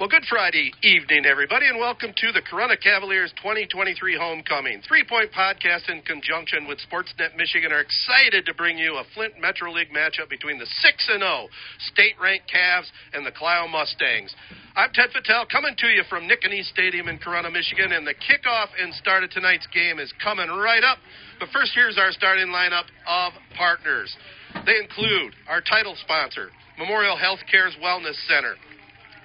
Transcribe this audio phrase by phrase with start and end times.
[0.00, 4.80] Well, good Friday evening, everybody, and welcome to the Corunna Cavaliers 2023 homecoming.
[4.80, 9.34] Three Point Podcast, in conjunction with Sportsnet Michigan, are excited to bring you a Flint
[9.38, 11.48] Metro League matchup between the 6 and 0
[11.92, 14.34] state ranked Cavs and the Clio Mustangs.
[14.74, 18.72] I'm Ted Fattal, coming to you from Nittany Stadium in Corunna, Michigan, and the kickoff
[18.80, 20.96] and start of tonight's game is coming right up.
[21.38, 24.16] But first, here's our starting lineup of partners.
[24.64, 26.48] They include our title sponsor,
[26.78, 28.56] Memorial Healthcare's Wellness Center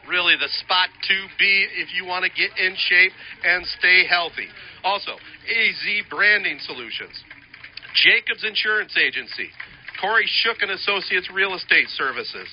[0.07, 3.11] really the spot to be if you want to get in shape
[3.43, 4.47] and stay healthy.
[4.83, 7.15] Also, AZ Branding Solutions,
[7.95, 9.49] Jacobs Insurance Agency,
[10.01, 12.47] Corey Shook and Associates Real Estate Services,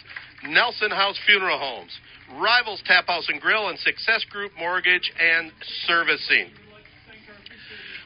[0.45, 1.93] Nelson House Funeral Homes,
[2.41, 5.53] Rivals Tap House and Grill, and Success Group Mortgage and
[5.87, 6.51] Servicing.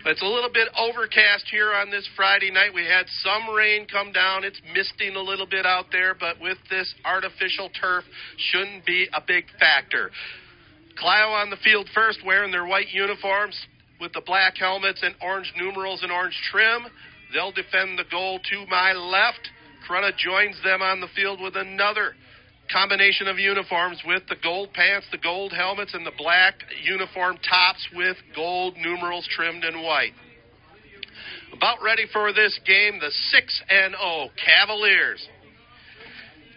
[0.07, 2.73] It's a little bit overcast here on this Friday night.
[2.73, 4.45] We had some rain come down.
[4.45, 8.05] It's misting a little bit out there, but with this artificial turf,
[8.39, 10.13] shouldn't be a big factor.
[10.97, 13.59] Clio on the field first, wearing their white uniforms
[14.01, 16.87] with the black helmets and orange numerals and orange trim.
[17.35, 19.51] They'll defend the goal to my left.
[19.89, 22.15] Corunna joins them on the field with another
[22.73, 27.87] combination of uniforms with the gold pants, the gold helmets, and the black uniform tops
[27.95, 30.13] with gold numerals trimmed in white.
[31.53, 35.27] About ready for this game, the 6 and 0 Cavaliers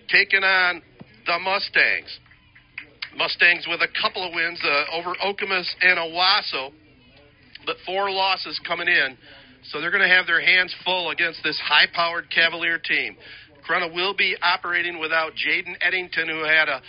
[0.09, 0.81] taking on
[1.25, 2.19] the Mustangs.
[3.15, 6.71] Mustangs with a couple of wins uh, over Okemos and Owosso,
[7.65, 9.17] but four losses coming in.
[9.65, 13.17] So they're going to have their hands full against this high powered Cavalier team.
[13.69, 16.81] Corunna will be operating without Jaden Eddington, who had a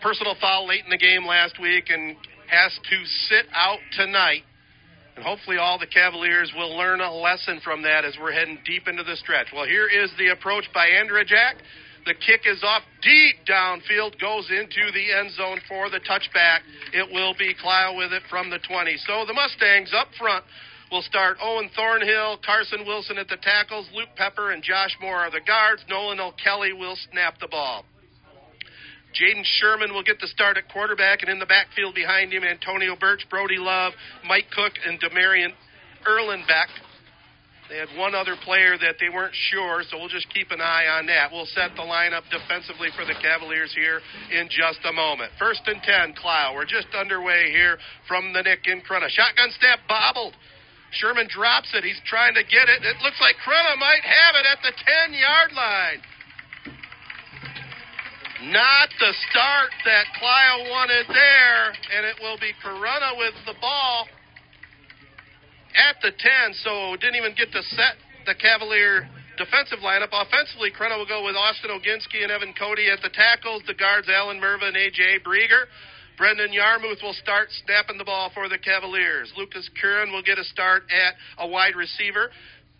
[0.00, 2.16] personal foul late in the game last week and
[2.48, 4.42] has to sit out tonight.
[5.16, 8.86] And hopefully, all the Cavaliers will learn a lesson from that as we're heading deep
[8.86, 9.48] into the stretch.
[9.52, 11.60] Well, here is the approach by Andrzejak.
[12.06, 16.60] The kick is off deep downfield, goes into the end zone for the touchback.
[16.92, 18.96] It will be Clio with it from the 20.
[19.06, 20.44] So the Mustangs up front
[20.92, 25.30] will start Owen Thornhill, Carson Wilson at the tackles, Luke Pepper and Josh Moore are
[25.30, 25.82] the guards.
[25.88, 27.84] Nolan O'Kelly will snap the ball.
[29.16, 32.94] Jaden Sherman will get the start at quarterback, and in the backfield behind him, Antonio
[32.96, 33.92] Birch, Brody Love,
[34.26, 35.52] Mike Cook, and Demarion
[36.06, 36.68] Erlenbeck.
[37.68, 40.92] They had one other player that they weren't sure, so we'll just keep an eye
[40.92, 41.32] on that.
[41.32, 45.32] We'll set the lineup defensively for the Cavaliers here in just a moment.
[45.38, 46.52] First and 10, Clio.
[46.54, 47.78] We're just underway here
[48.08, 49.08] from the Nick in Corunna.
[49.08, 50.36] Shotgun step bobbled
[50.92, 51.84] Sherman drops it.
[51.84, 52.84] He's trying to get it.
[52.84, 54.72] It looks like Corunna might have it at the
[55.08, 56.00] 10 yard line.
[58.52, 61.64] Not the start that Clio wanted there,
[61.96, 64.08] and it will be Corunna with the ball
[65.78, 70.10] at the 10, so didn't even get to set the Cavalier defensive lineup.
[70.12, 74.08] Offensively, Corunna will go with Austin Oginski and Evan Cody at the tackles, the guards
[74.08, 75.20] Alan Merva and A.J.
[75.24, 75.70] Brieger.
[76.18, 79.32] Brendan Yarmouth will start snapping the ball for the Cavaliers.
[79.36, 82.30] Lucas Curran will get a start at a wide receiver.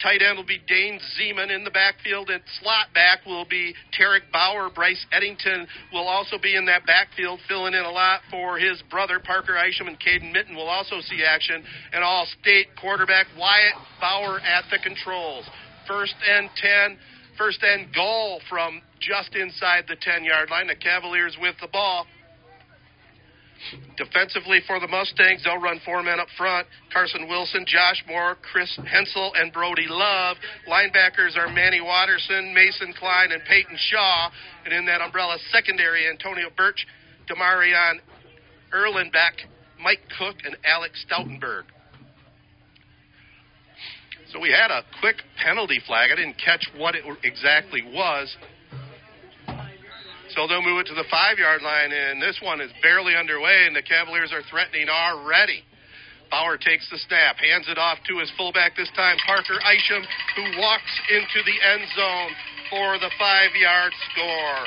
[0.03, 4.32] Tight end will be Dane Zeman in the backfield, and slot back will be Tarek
[4.32, 4.69] Bauer.
[4.69, 9.20] Bryce Eddington will also be in that backfield, filling in a lot for his brother
[9.20, 11.62] Parker Isham, and Caden Mitten will also see action.
[11.93, 15.49] And all state quarterback Wyatt Bauer at the controls.
[15.87, 16.99] First and 10,
[17.38, 20.66] first and goal from just inside the 10 yard line.
[20.66, 22.06] The Cavaliers with the ball.
[23.97, 28.78] Defensively for the Mustangs, they'll run four men up front Carson Wilson, Josh Moore, Chris
[28.91, 30.37] Hensel, and Brody Love.
[30.69, 34.31] Linebackers are Manny Watterson, Mason Klein, and Peyton Shaw.
[34.65, 36.87] And in that umbrella secondary, Antonio Birch,
[37.31, 38.00] Demarion
[38.75, 39.47] Erlenbeck,
[39.81, 41.65] Mike Cook, and Alex Stoutenberg.
[44.33, 46.11] So we had a quick penalty flag.
[46.11, 48.34] I didn't catch what it exactly was.
[50.34, 53.66] So they'll move it to the five yard line, and this one is barely underway,
[53.66, 55.62] and the Cavaliers are threatening already.
[56.31, 60.03] Bauer takes the snap, hands it off to his fullback this time, Parker Isham,
[60.37, 62.32] who walks into the end zone
[62.70, 64.65] for the five yard score.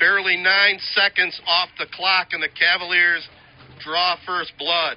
[0.00, 3.28] Barely nine seconds off the clock, and the Cavaliers
[3.84, 4.96] draw first blood.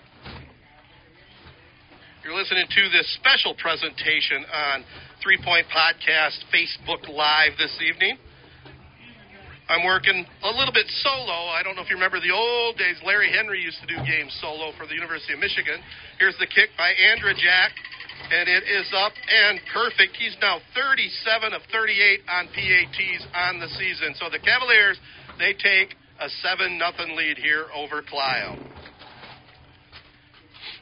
[2.24, 4.86] You're listening to this special presentation on
[5.22, 8.18] Three Point Podcast Facebook Live this evening.
[9.70, 11.54] I'm working a little bit solo.
[11.54, 12.98] I don't know if you remember the old days.
[13.06, 15.78] Larry Henry used to do games solo for the University of Michigan.
[16.18, 17.70] Here's the kick by Andrzejak,
[18.34, 20.18] and it is up and perfect.
[20.18, 24.18] He's now 37 of 38 on PATs on the season.
[24.18, 24.98] So the Cavaliers,
[25.38, 28.58] they take a 7 nothing lead here over Clio.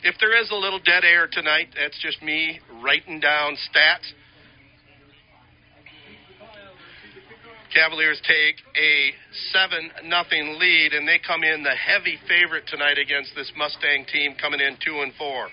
[0.02, 4.08] If there is a little dead air tonight, that's just me writing down stats.
[7.74, 9.12] Cavaliers take a
[9.54, 14.36] 7 nothing lead, and they come in the heavy favorite tonight against this Mustang team
[14.42, 15.48] coming in 2 and 4.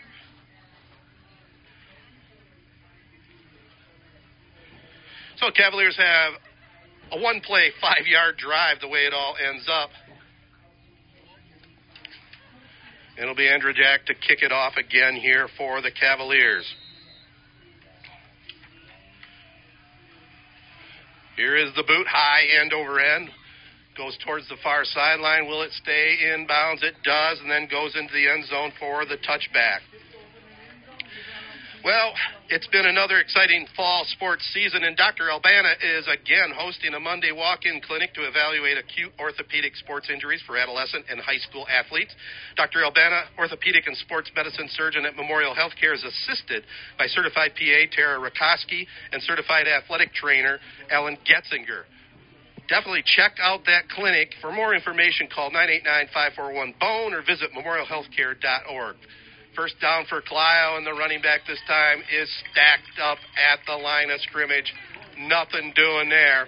[5.36, 6.32] So Cavaliers have
[7.12, 9.90] a one play, five yard drive the way it all ends up.
[13.20, 16.66] It'll be Andrzejak to kick it off again here for the Cavaliers.
[21.36, 23.28] Here is the boot, high end over end.
[23.96, 25.46] Goes towards the far sideline.
[25.46, 26.82] Will it stay in bounds?
[26.82, 29.80] It does, and then goes into the end zone for the touchback.
[31.86, 32.18] Well,
[32.50, 35.30] it's been another exciting fall sports season, and Dr.
[35.30, 40.42] Albana is again hosting a Monday walk in clinic to evaluate acute orthopedic sports injuries
[40.44, 42.10] for adolescent and high school athletes.
[42.56, 42.82] Dr.
[42.82, 46.64] Albana, orthopedic and sports medicine surgeon at Memorial Healthcare, is assisted
[46.98, 50.58] by certified PA Tara Rakoski and certified athletic trainer
[50.90, 51.86] Ellen Getzinger.
[52.66, 54.34] Definitely check out that clinic.
[54.40, 58.96] For more information, call 989 541 BONE or visit memorialhealthcare.org.
[59.56, 63.72] First down for Clio, and the running back this time is stacked up at the
[63.72, 64.70] line of scrimmage.
[65.18, 66.46] Nothing doing there.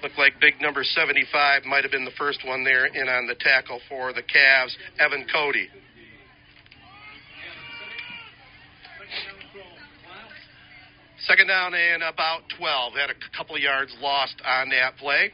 [0.00, 3.34] Looked like big number 75 might have been the first one there in on the
[3.34, 5.66] tackle for the Cavs, Evan Cody.
[11.26, 12.92] Second down and about 12.
[12.92, 15.32] Had a couple yards lost on that play.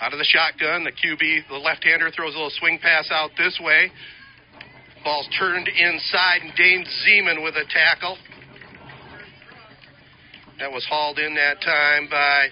[0.00, 3.30] Out of the shotgun, the QB, the left hander, throws a little swing pass out
[3.38, 3.90] this way.
[5.04, 8.16] Ball's turned inside, and Dane Zeman with a tackle.
[10.58, 12.48] That was hauled in that time by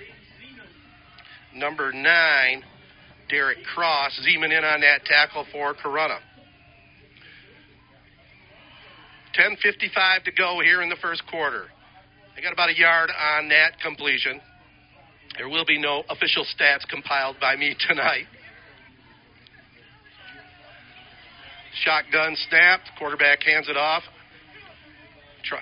[1.54, 2.62] number nine,
[3.28, 4.20] Derek Cross.
[4.26, 6.18] Zeman in on that tackle for Corunna.
[9.38, 11.64] 10.55 to go here in the first quarter.
[12.36, 14.40] They got about a yard on that completion.
[15.38, 18.26] There will be no official stats compiled by me tonight.
[21.84, 22.90] Shotgun snapped.
[22.98, 24.02] Quarterback hands it off.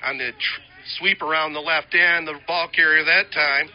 [0.05, 0.61] on the tr-
[0.99, 3.69] sweep around the left end, the ball carrier that time.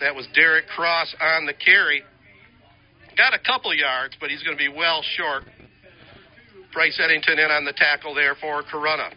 [0.00, 2.02] That was Derek Cross on the carry.
[3.16, 5.44] Got a couple yards, but he's going to be well short.
[6.72, 9.10] Bryce Eddington in on the tackle there for Corunna.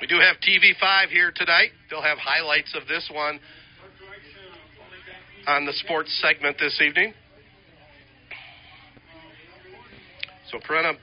[0.00, 1.70] We do have TV5 here tonight.
[1.88, 3.40] They'll have highlights of this one
[5.46, 7.14] on the sports segment this evening.
[10.50, 10.94] So Corunna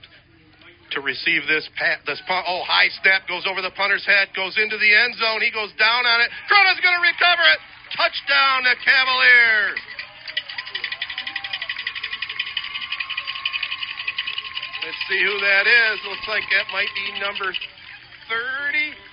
[0.91, 2.45] to receive this pat, this punt.
[2.47, 5.43] Oh, high snap goes over the punter's head, goes into the end zone.
[5.43, 6.29] He goes down on it.
[6.47, 7.59] Corunna's going to recover it.
[7.95, 9.79] Touchdown, the Cavaliers.
[14.83, 15.99] Let's see who that is.
[16.07, 17.51] Looks like that might be number
[18.31, 19.06] 30.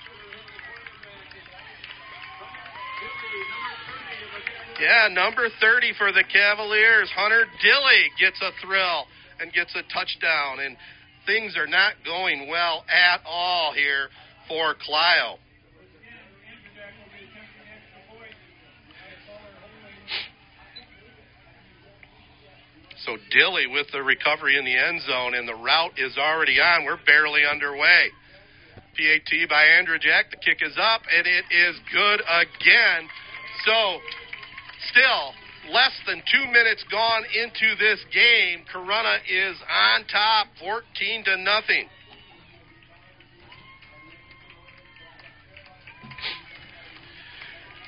[4.79, 7.09] Yeah, number 30 for the Cavaliers.
[7.15, 9.05] Hunter Dilly gets a thrill
[9.39, 10.59] and gets a touchdown.
[10.59, 10.75] And
[11.25, 14.09] things are not going well at all here
[14.47, 15.37] for Clio.
[23.05, 26.85] So Dilly with the recovery in the end zone, and the route is already on.
[26.85, 28.09] We're barely underway.
[28.97, 30.31] PAT by Andrzejak.
[30.31, 33.07] The kick is up, and it is good again.
[33.63, 33.99] So
[34.91, 35.33] Still,
[35.71, 38.65] less than two minutes gone into this game.
[38.73, 41.89] Corunna is on top, 14 to nothing.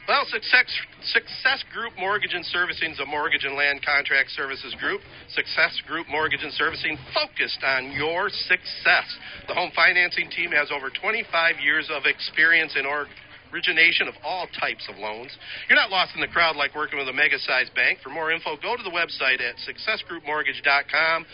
[0.07, 0.71] Well, Success,
[1.11, 5.01] Success Group Mortgage and Servicing is a mortgage and land contract services group.
[5.35, 9.03] Success Group Mortgage and Servicing focused on your success.
[9.49, 13.09] The home financing team has over 25 years of experience in org
[13.53, 15.31] origination of all types of loans.
[15.69, 17.99] You're not lost in the crowd like working with a mega sized bank.
[18.03, 21.25] For more info, go to the website at successgroupmortgage.com,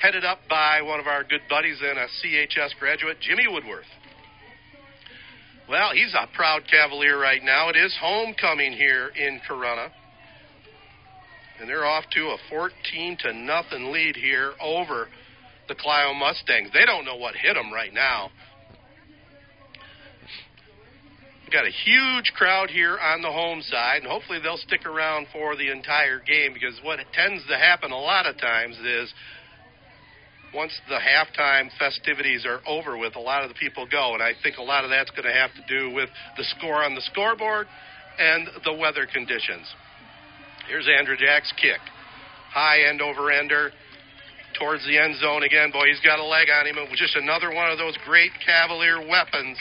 [0.00, 3.86] headed up by one of our good buddies and a CHS graduate, Jimmy Woodworth.
[5.68, 7.68] Well, he's a proud Cavalier right now.
[7.70, 9.90] It is homecoming here in Corunna.
[11.58, 15.08] And they're off to a 14 to nothing lead here over
[15.68, 16.70] the Clio Mustangs.
[16.72, 18.30] They don't know what hit them right now.
[21.46, 25.28] We've got a huge crowd here on the home side, and hopefully they'll stick around
[25.32, 29.14] for the entire game because what tends to happen a lot of times is
[30.52, 34.32] once the halftime festivities are over with, a lot of the people go, and I
[34.42, 37.02] think a lot of that's going to have to do with the score on the
[37.12, 37.68] scoreboard
[38.18, 39.70] and the weather conditions.
[40.66, 41.78] Here's Andrzejak's kick.
[42.50, 43.70] High end over ender
[44.58, 45.70] towards the end zone again.
[45.70, 46.74] Boy, he's got a leg on him.
[46.96, 49.58] Just another one of those great Cavalier weapons.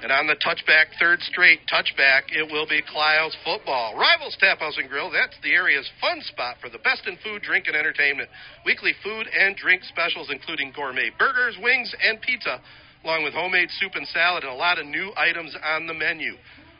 [0.00, 3.98] And on the touchback, third straight touchback, it will be Clio's football.
[3.98, 7.42] Rivals Tap House and Grill, that's the area's fun spot for the best in food,
[7.42, 8.28] drink, and entertainment.
[8.64, 12.60] Weekly food and drink specials, including gourmet burgers, wings, and pizza,
[13.02, 16.34] along with homemade soup and salad, and a lot of new items on the menu.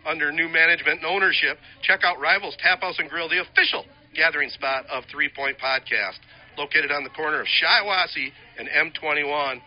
[0.07, 3.85] Under new management and ownership, check out Rivals Tap House and Grill, the official
[4.15, 6.23] gathering spot of Three Point Podcast,
[6.57, 9.61] located on the corner of Shiawassee and M21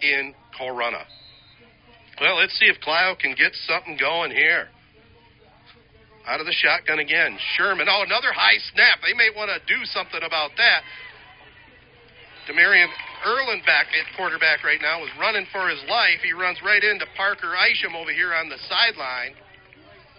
[0.00, 1.04] in Corunna.
[2.20, 4.68] Well, let's see if Clio can get something going here.
[6.26, 7.36] Out of the shotgun again.
[7.56, 7.86] Sherman.
[7.90, 9.00] Oh, another high snap.
[9.04, 10.80] They may want to do something about that.
[12.48, 12.88] Demarion
[13.26, 16.20] Erlenbeck at quarterback right now was running for his life.
[16.22, 19.34] He runs right into Parker Isham over here on the sideline.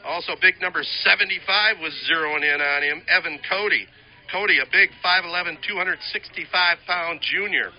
[0.04, 3.02] Also, big number 75 was zeroing in on him.
[3.10, 3.88] Evan Cody.
[4.32, 7.72] Cody, a big 5'11, 265 pound junior.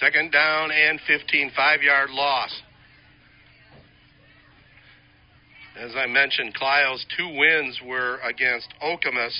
[0.00, 2.62] Second down and 15, five yard loss.
[5.78, 9.32] As I mentioned, Clio's two wins were against Okemos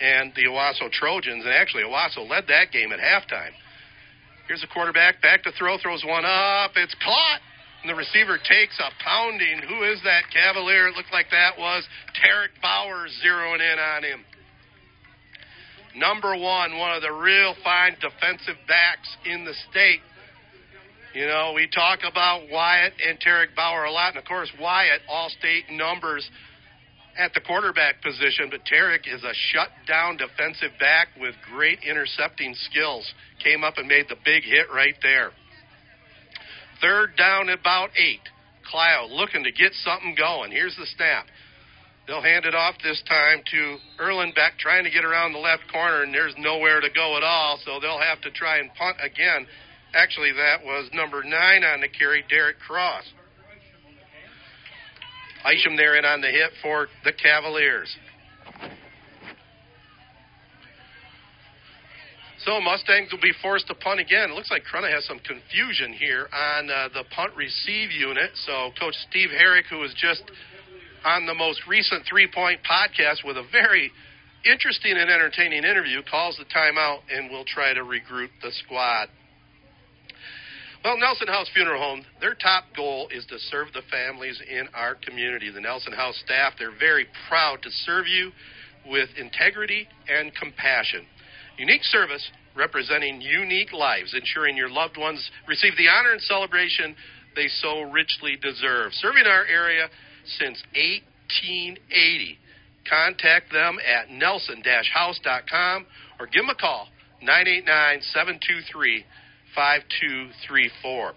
[0.00, 3.54] and the Owosso Trojans, and actually Owosso led that game at halftime.
[4.46, 7.40] Here's the quarterback, back to throw, throws one up, it's caught,
[7.82, 9.62] and the receiver takes a pounding.
[9.68, 10.88] Who is that Cavalier?
[10.88, 11.86] It looked like that was
[12.22, 14.24] Tarek Bauer zeroing in on him
[15.96, 20.00] number one, one of the real fine defensive backs in the state.
[21.14, 25.00] You know, we talk about Wyatt and Tarek Bauer a lot, and of course, Wyatt,
[25.08, 26.28] all state numbers
[27.18, 33.10] at the quarterback position, but Tarek is a shutdown defensive back with great intercepting skills.
[33.42, 35.30] Came up and made the big hit right there.
[36.80, 38.20] Third down, about eight.
[38.70, 40.50] Clio looking to get something going.
[40.50, 41.26] Here's the snap.
[42.06, 46.02] They'll hand it off this time to Erlenbeck trying to get around the left corner,
[46.02, 49.46] and there's nowhere to go at all, so they'll have to try and punt again.
[49.92, 53.04] Actually, that was number nine on the carry, Derek Cross.
[55.52, 57.94] Isham there in on the hit for the Cavaliers.
[62.44, 64.30] So Mustangs will be forced to punt again.
[64.30, 68.30] It looks like Corunna has some confusion here on uh, the punt receive unit.
[68.46, 70.22] So Coach Steve Herrick, who was just
[71.06, 73.92] on the most recent three point podcast with a very
[74.44, 79.08] interesting and entertaining interview, calls the timeout, and we'll try to regroup the squad.
[80.84, 84.94] Well, Nelson House Funeral Home, their top goal is to serve the families in our
[84.94, 85.50] community.
[85.50, 88.30] The Nelson House staff, they're very proud to serve you
[88.86, 91.06] with integrity and compassion.
[91.58, 96.94] Unique service representing unique lives, ensuring your loved ones receive the honor and celebration
[97.34, 98.92] they so richly deserve.
[98.94, 99.88] Serving our area
[100.38, 102.38] since 1880.
[102.88, 105.86] Contact them at nelson-house.com
[106.20, 106.88] or give them a call,
[109.56, 111.12] 989-723-5234.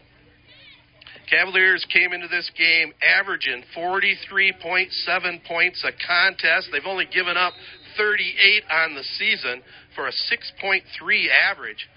[1.30, 6.70] Cavaliers came into this game averaging 43.7 points a contest.
[6.72, 7.54] They've only given up
[7.98, 9.62] 38 on the season
[9.96, 10.82] for a 6.3
[11.30, 11.88] average.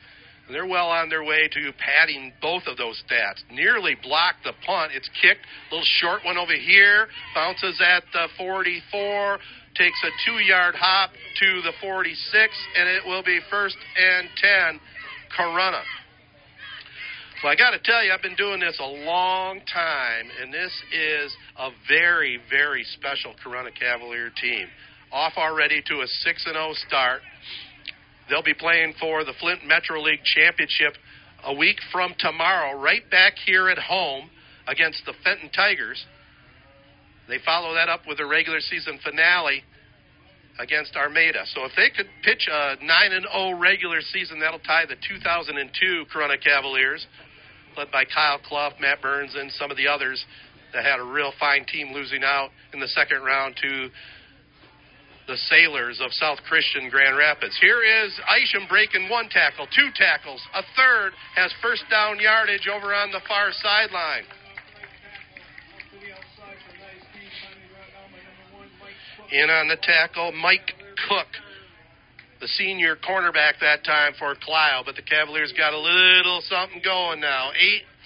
[0.52, 3.42] They're well on their way to padding both of those stats.
[3.50, 4.92] Nearly blocked the punt.
[4.94, 5.46] It's kicked.
[5.70, 7.08] Little short one over here.
[7.34, 9.38] Bounces at the 44.
[9.74, 12.52] Takes a two yard hop to the 46.
[12.78, 14.80] And it will be first and 10.
[15.36, 15.82] Corunna.
[17.42, 20.70] Well, I got to tell you, I've been doing this a long time, and this
[20.92, 24.68] is a very, very special Corunna Cavalier team.
[25.10, 27.20] Off already to a 6 0 start.
[28.28, 30.94] They'll be playing for the Flint Metro League Championship
[31.44, 34.30] a week from tomorrow, right back here at home
[34.66, 36.04] against the Fenton Tigers.
[37.28, 39.62] They follow that up with a regular season finale
[40.58, 41.44] against Armada.
[41.54, 46.04] So if they could pitch a 9 and 0 regular season, that'll tie the 2002
[46.14, 47.06] Corunna Cavaliers,
[47.76, 50.24] led by Kyle Clough, Matt Burns, and some of the others
[50.72, 53.88] that had a real fine team losing out in the second round to
[55.26, 57.56] the Sailors of South Christian Grand Rapids.
[57.60, 58.12] Here is
[58.42, 63.20] Isham breaking one tackle, two tackles, a third has first down yardage over on the
[63.28, 64.24] far sideline.
[69.30, 70.74] In on the tackle, Mike
[71.08, 71.28] Cook,
[72.40, 77.20] the senior cornerback that time for Clio, but the Cavaliers got a little something going
[77.20, 77.50] now.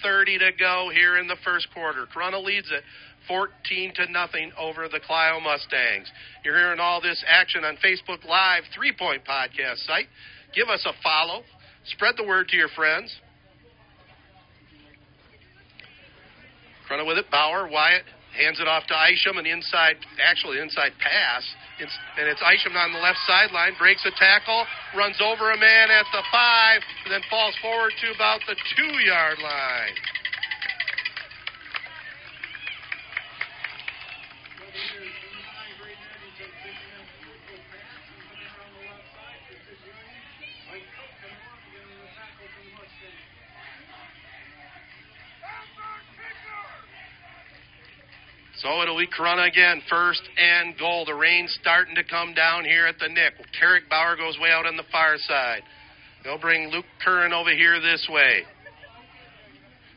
[0.05, 2.05] 8.30 to go here in the first quarter.
[2.05, 2.83] Corunna leads it
[3.27, 6.11] 14 to nothing over the Clio Mustangs.
[6.43, 10.07] You're hearing all this action on Facebook Live, Three Point Podcast site.
[10.55, 11.43] Give us a follow.
[11.85, 13.13] Spread the word to your friends.
[16.87, 18.03] Front with it, Bauer, Wyatt,
[18.37, 21.41] Hands it off to Isham, an inside, actually inside pass.
[21.81, 24.61] It's, and it's Isham on the left sideline, breaks a tackle,
[24.93, 28.93] runs over a man at the five, and then falls forward to about the two
[29.01, 29.95] yard line.
[48.97, 51.05] Be Corunna again, first and goal.
[51.05, 53.37] The rain's starting to come down here at the Nick.
[53.61, 55.61] Tarek Bauer goes way out on the far side.
[56.23, 58.41] They'll bring Luke Curran over here this way.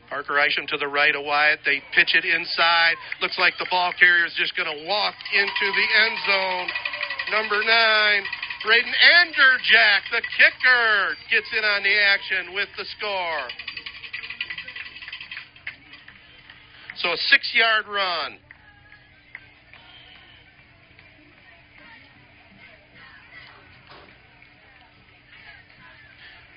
[0.07, 1.65] Parker Isham to the right of Wyatt.
[1.65, 2.93] They pitch it inside.
[3.21, 6.69] Looks like the ball carrier is just going to walk into the end zone.
[7.41, 8.21] Number nine,
[8.63, 13.49] Braden Andrzejak, the kicker, gets in on the action with the score.
[16.97, 18.37] So a six yard run.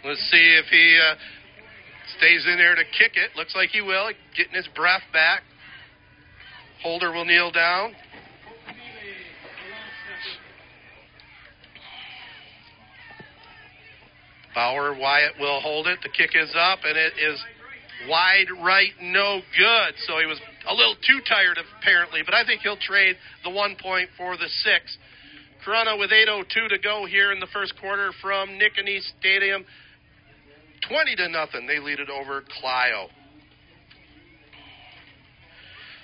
[0.04, 1.14] Let's see if he uh,
[2.18, 3.34] stays in there to kick it.
[3.36, 4.10] Looks like he will.
[4.36, 5.40] Getting his breath back.
[6.82, 7.94] Holder will kneel down.
[14.54, 15.98] Bauer Wyatt will hold it.
[16.02, 17.42] The kick is up, and it is
[18.06, 19.94] wide right, no good.
[20.06, 23.74] So he was a little too tired, apparently, but I think he'll trade the one
[23.82, 24.98] point for the six.
[25.66, 29.64] Corunna with 8.02 to go here in the first quarter from Nittany Stadium.
[30.88, 31.66] 20 to nothing.
[31.66, 33.08] They lead it over Clio.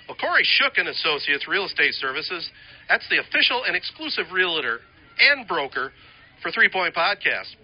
[0.07, 2.49] Well, Corey Shook and Associates Real Estate Services,
[2.89, 4.79] that's the official and exclusive realtor
[5.19, 5.93] and broker
[6.41, 7.55] for Three Point Podcast.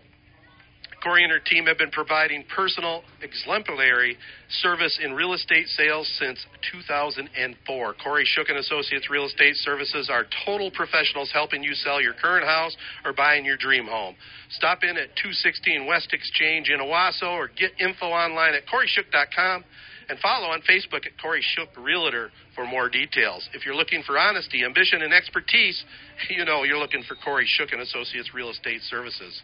[1.07, 4.17] Corey and her team have been providing personal, exemplary
[4.61, 7.93] service in real estate sales since 2004.
[8.03, 12.45] Corey Shook and Associates Real Estate Services are total professionals helping you sell your current
[12.45, 14.15] house or buying your dream home.
[14.49, 19.63] Stop in at 216 West Exchange in Owosso or get info online at coryshook.com
[20.09, 23.47] and follow on Facebook at Corey Shook Realtor for more details.
[23.53, 25.81] If you're looking for honesty, ambition, and expertise,
[26.29, 29.41] you know you're looking for Corey Shook and Associates Real Estate Services.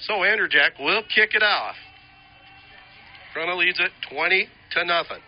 [0.00, 1.76] So Andrzejak will kick it off.
[3.34, 5.18] Corunna leads it 20 to nothing.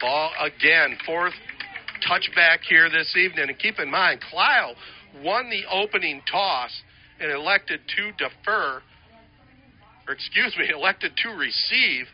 [0.00, 1.34] Ball again, fourth
[2.08, 3.48] touchback here this evening.
[3.48, 4.74] And keep in mind, Clio
[5.22, 6.70] won the opening toss
[7.20, 8.82] and elected to defer,
[10.06, 12.06] or excuse me, elected to receive.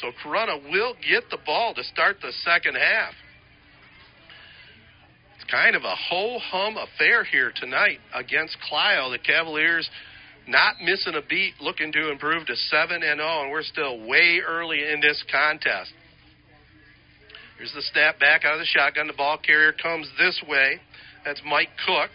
[0.00, 3.14] So Corunna will get the ball to start the second half.
[5.50, 9.10] Kind of a ho hum affair here tonight against Clio.
[9.10, 9.88] The Cavaliers
[10.46, 14.40] not missing a beat, looking to improve to 7 and 0, and we're still way
[14.46, 15.92] early in this contest.
[17.58, 19.06] Here's the snap back out of the shotgun.
[19.06, 20.80] The ball carrier comes this way.
[21.24, 22.10] That's Mike Cook.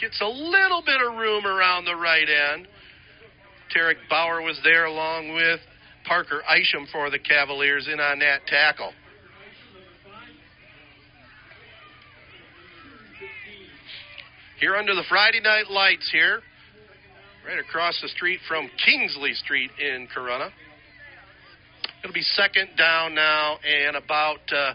[0.00, 2.68] Gets a little bit of room around the right end.
[3.74, 5.60] Tarek Bauer was there along with
[6.06, 8.92] Parker Isham for the Cavaliers in on that tackle.
[14.60, 16.40] Here under the Friday night lights here,
[17.44, 20.50] right across the street from Kingsley Street in Corunna.
[22.02, 24.74] It'll be second down now and about uh,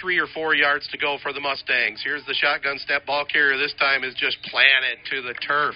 [0.00, 2.00] three or four yards to go for the Mustangs.
[2.04, 3.58] Here's the shotgun step ball carrier.
[3.58, 5.74] This time is just planted to the turf.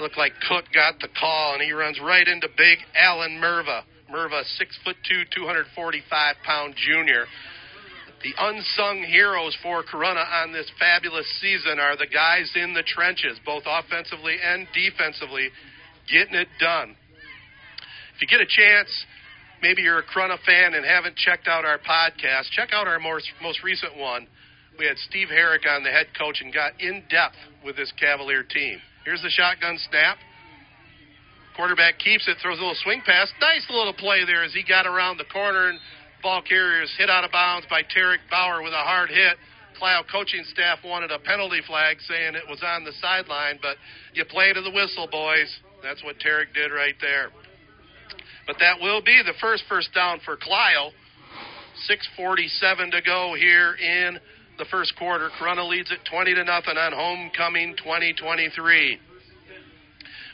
[0.00, 3.82] Looked like Cook got the call, and he runs right into big Alan Merva.
[4.12, 7.26] Merva, six foot two, 245 pound junior.
[8.22, 13.38] The unsung heroes for Corunna on this fabulous season are the guys in the trenches,
[13.44, 15.50] both offensively and defensively,
[16.10, 16.96] getting it done.
[18.16, 18.90] If you get a chance,
[19.62, 23.30] maybe you're a Corunna fan and haven't checked out our podcast, check out our most,
[23.40, 24.26] most recent one.
[24.78, 28.42] We had Steve Herrick on, the head coach, and got in depth with this Cavalier
[28.42, 28.80] team.
[29.04, 30.18] Here's the shotgun snap.
[31.54, 33.30] Quarterback keeps it, throws a little swing pass.
[33.40, 35.78] Nice little play there as he got around the corner and
[36.22, 39.36] ball carrier is hit out of bounds by Tarek Bauer with a hard hit.
[39.78, 43.76] Clio coaching staff wanted a penalty flag saying it was on the sideline, but
[44.14, 45.48] you play to the whistle, boys.
[45.82, 47.30] That's what Tarek did right there.
[48.46, 50.90] But that will be the first first down for Clio.
[51.86, 54.18] 6:47 to go here in
[54.58, 55.30] the first quarter.
[55.38, 58.94] Corunna leads it 20 to nothing on homecoming 2023.
[58.94, 59.00] It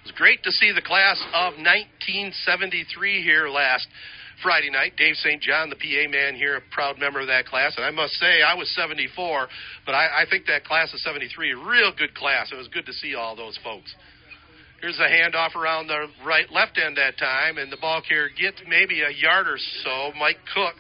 [0.03, 3.89] was great to see the class of 1973 here last
[4.43, 4.93] Friday night.
[4.97, 5.41] Dave St.
[5.43, 7.75] John, the PA man here, a proud member of that class.
[7.77, 9.49] And I must say, I was 74,
[9.87, 12.51] but I, I think that class of 73, a real good class.
[12.53, 13.95] It was good to see all those folks.
[14.81, 18.61] Here's a handoff around the right left end that time, and the ball carrier gets
[18.69, 20.13] maybe a yard or so.
[20.19, 20.75] Mike Cook.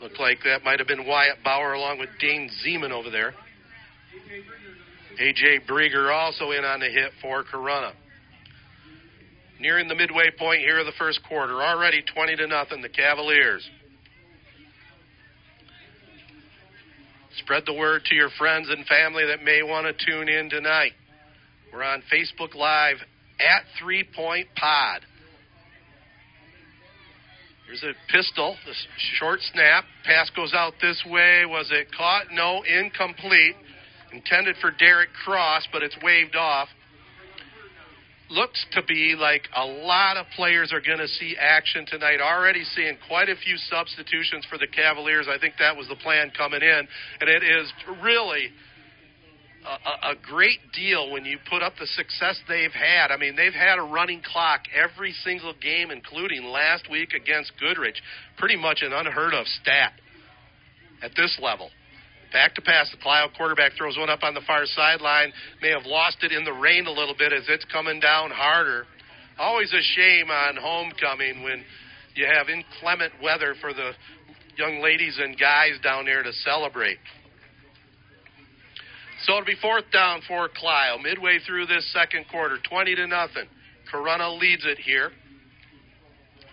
[0.00, 3.34] Looked like that might have been Wyatt Bauer along with Dane Zeman over there.
[5.18, 5.60] A.J.
[5.68, 7.92] Brieger also in on the hit for Corunna.
[9.58, 13.66] Nearing the midway point here of the first quarter, already 20 to nothing, the Cavaliers.
[17.38, 20.92] Spread the word to your friends and family that may want to tune in tonight.
[21.72, 22.96] We're on Facebook Live
[23.40, 25.02] at Three Point Pod.
[27.66, 28.72] Here's a pistol, the
[29.18, 29.84] short snap.
[30.04, 31.44] Pass goes out this way.
[31.46, 32.26] Was it caught?
[32.32, 33.56] No, incomplete.
[34.12, 36.68] Intended for Derek Cross, but it's waved off
[38.30, 42.20] looks to be like a lot of players are going to see action tonight.
[42.20, 45.26] Already seeing quite a few substitutions for the Cavaliers.
[45.28, 46.88] I think that was the plan coming in,
[47.20, 48.50] and it is really
[49.66, 53.10] a, a, great deal when you put up the success they've had.
[53.10, 58.00] I mean, they've had a running clock every single game, including last week against Goodrich.
[58.38, 59.92] Pretty much an unheard of stat
[61.02, 61.70] at this level.
[62.32, 62.90] Back to pass.
[62.90, 65.32] The Clio quarterback throws one up on the far sideline.
[65.62, 68.84] May have lost it in the rain a little bit as it's coming down harder.
[69.38, 71.64] Always a shame on homecoming when
[72.14, 73.92] you have inclement weather for the
[74.56, 76.98] young ladies and guys down there to celebrate.
[79.22, 80.98] So it'll be fourth down for Clio.
[81.02, 83.46] Midway through this second quarter, 20 to nothing.
[83.92, 85.10] Corunna leads it here.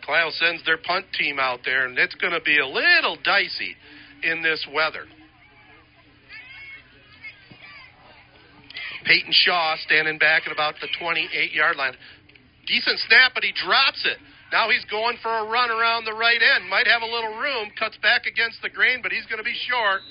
[0.03, 3.75] Clio sends their punt team out there, and it's going to be a little dicey
[4.23, 5.05] in this weather.
[9.05, 11.93] Peyton Shaw standing back at about the 28 yard line.
[12.67, 14.17] Decent snap, but he drops it.
[14.51, 16.69] Now he's going for a run around the right end.
[16.69, 17.71] Might have a little room.
[17.77, 20.01] Cuts back against the grain, but he's going to be short.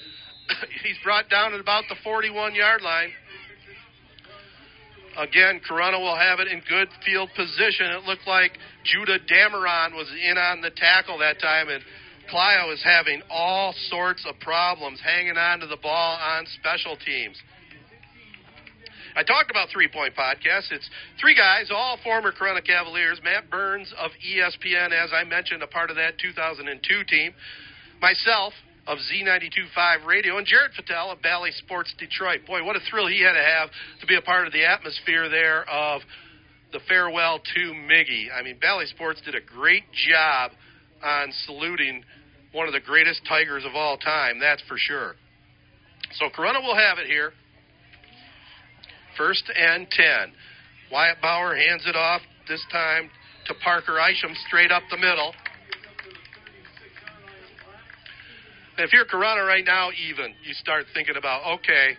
[0.84, 3.10] he's brought down at about the 41 yard line.
[5.16, 7.92] Again, Corunna will have it in good field position.
[7.92, 11.82] It looked like Judah Dameron was in on the tackle that time, and
[12.30, 17.36] Clio is having all sorts of problems hanging on to the ball on special teams.
[19.14, 20.72] I talked about Three Point Podcast.
[20.72, 20.88] It's
[21.20, 23.20] three guys, all former Corunna Cavaliers.
[23.22, 27.34] Matt Burns of ESPN, as I mentioned, a part of that 2002 team.
[28.00, 28.54] Myself
[28.86, 32.40] of Z92.5 Radio, and Jared Fattal of Bally Sports Detroit.
[32.46, 33.70] Boy, what a thrill he had to have
[34.00, 36.00] to be a part of the atmosphere there of
[36.72, 38.26] the farewell to Miggy.
[38.36, 40.52] I mean, Bally Sports did a great job
[41.04, 42.02] on saluting
[42.52, 45.14] one of the greatest Tigers of all time, that's for sure.
[46.14, 47.32] So Corunna will have it here.
[49.16, 50.06] First and 10.
[50.90, 53.10] Wyatt Bauer hands it off, this time
[53.46, 55.32] to Parker Isham, straight up the middle.
[58.78, 61.96] If you're Corunna right now, even, you start thinking about, okay,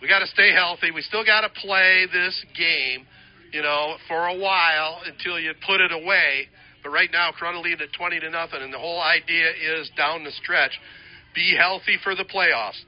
[0.00, 0.90] we got to stay healthy.
[0.90, 3.06] We still got to play this game,
[3.52, 6.48] you know, for a while until you put it away.
[6.82, 10.22] But right now, Corunna lead at 20 to nothing, and the whole idea is down
[10.22, 10.72] the stretch,
[11.34, 12.80] be healthy for the playoffs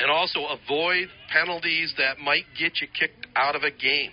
[0.00, 4.10] and also avoid penalties that might get you kicked out of a game.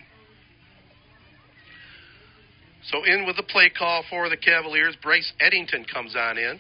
[2.90, 6.60] So in with the play call for the Cavaliers, Bryce Eddington comes on in.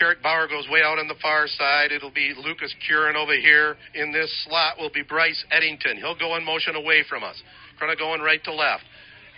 [0.00, 1.90] Tarek Bauer goes way out on the far side.
[1.90, 3.76] It'll be Lucas Curran over here.
[3.94, 5.96] In this slot will be Bryce Eddington.
[5.96, 7.40] He'll go in motion away from us.
[7.80, 8.84] Kind of going right to left.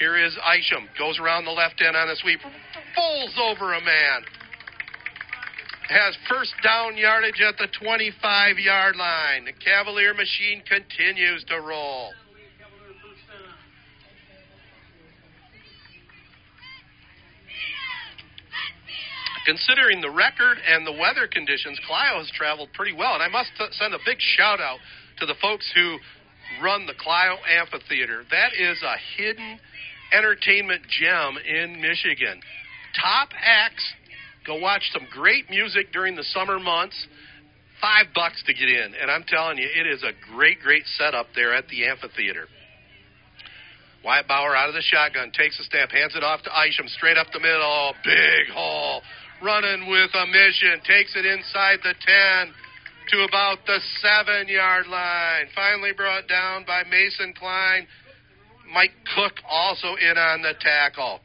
[0.00, 0.88] Here is Isham.
[0.98, 2.40] Goes around the left end on a sweep.
[2.96, 4.24] Falls over a man
[5.88, 9.44] has first down yardage at the 25 yard line.
[9.46, 12.12] The Cavalier machine continues to roll.
[19.46, 23.14] Considering the record and the weather conditions, Clio has traveled pretty well.
[23.14, 24.78] And I must send a big shout out
[25.20, 25.96] to the folks who
[26.62, 28.24] run the Clio Amphitheater.
[28.30, 29.58] That is a hidden
[30.12, 32.40] entertainment gem in Michigan.
[33.00, 33.84] Top acts
[34.48, 36.96] Go watch some great music during the summer months.
[37.82, 38.94] Five bucks to get in.
[38.96, 42.48] And I'm telling you, it is a great, great setup there at the amphitheater.
[44.02, 47.18] Wyatt Bauer out of the shotgun, takes a step, hands it off to Isham, straight
[47.18, 47.92] up the middle.
[48.02, 49.02] Big hole.
[49.44, 50.80] Running with a mission.
[50.80, 52.54] Takes it inside the 10
[53.12, 55.46] to about the 7 yard line.
[55.54, 57.86] Finally brought down by Mason Klein.
[58.72, 61.20] Mike Cook also in on the tackle.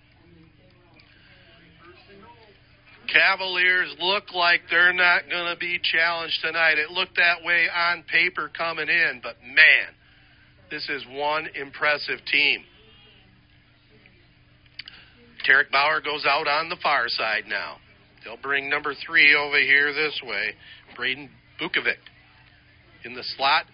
[3.11, 6.77] Cavaliers look like they're not going to be challenged tonight.
[6.77, 9.93] It looked that way on paper coming in, but man,
[10.71, 12.63] this is one impressive team.
[15.47, 17.77] Tarek Bauer goes out on the far side now.
[18.23, 20.51] They'll bring number three over here this way,
[20.95, 21.29] Braden
[21.61, 21.99] Bukovic.
[23.03, 23.65] In the slot,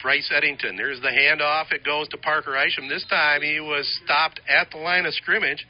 [0.00, 0.76] Bryce Eddington.
[0.76, 1.72] There's the handoff.
[1.72, 2.88] It goes to Parker Isham.
[2.88, 5.66] This time he was stopped at the line of scrimmage.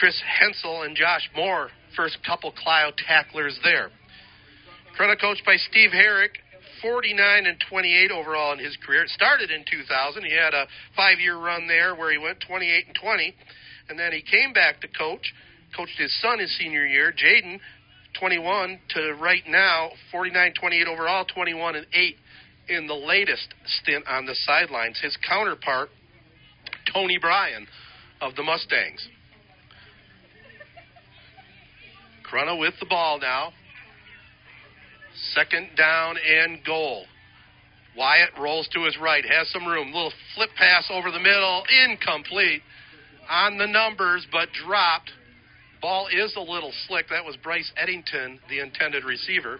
[0.00, 3.90] Chris Hensel and Josh Moore, first couple Clio tacklers there.
[4.98, 6.38] Corunna coached by Steve Herrick,
[6.80, 9.02] 49 and 28 overall in his career.
[9.02, 10.24] It started in 2000.
[10.24, 10.64] He had a
[10.96, 13.34] five-year run there where he went 28 and 20,
[13.90, 15.34] and then he came back to coach.
[15.76, 17.60] Coached his son his senior year, Jaden,
[18.18, 22.16] 21 to right now, 49 28 overall, 21 and 8
[22.70, 24.98] in the latest stint on the sidelines.
[25.02, 25.90] His counterpart,
[26.90, 27.66] Tony Bryan
[28.22, 29.06] of the Mustangs.
[32.30, 33.52] Corunna with the ball now.
[35.34, 37.04] Second down and goal.
[37.96, 39.88] Wyatt rolls to his right, has some room.
[39.88, 42.62] Little flip pass over the middle, incomplete
[43.28, 45.10] on the numbers, but dropped.
[45.82, 47.08] Ball is a little slick.
[47.10, 49.58] That was Bryce Eddington, the intended receiver.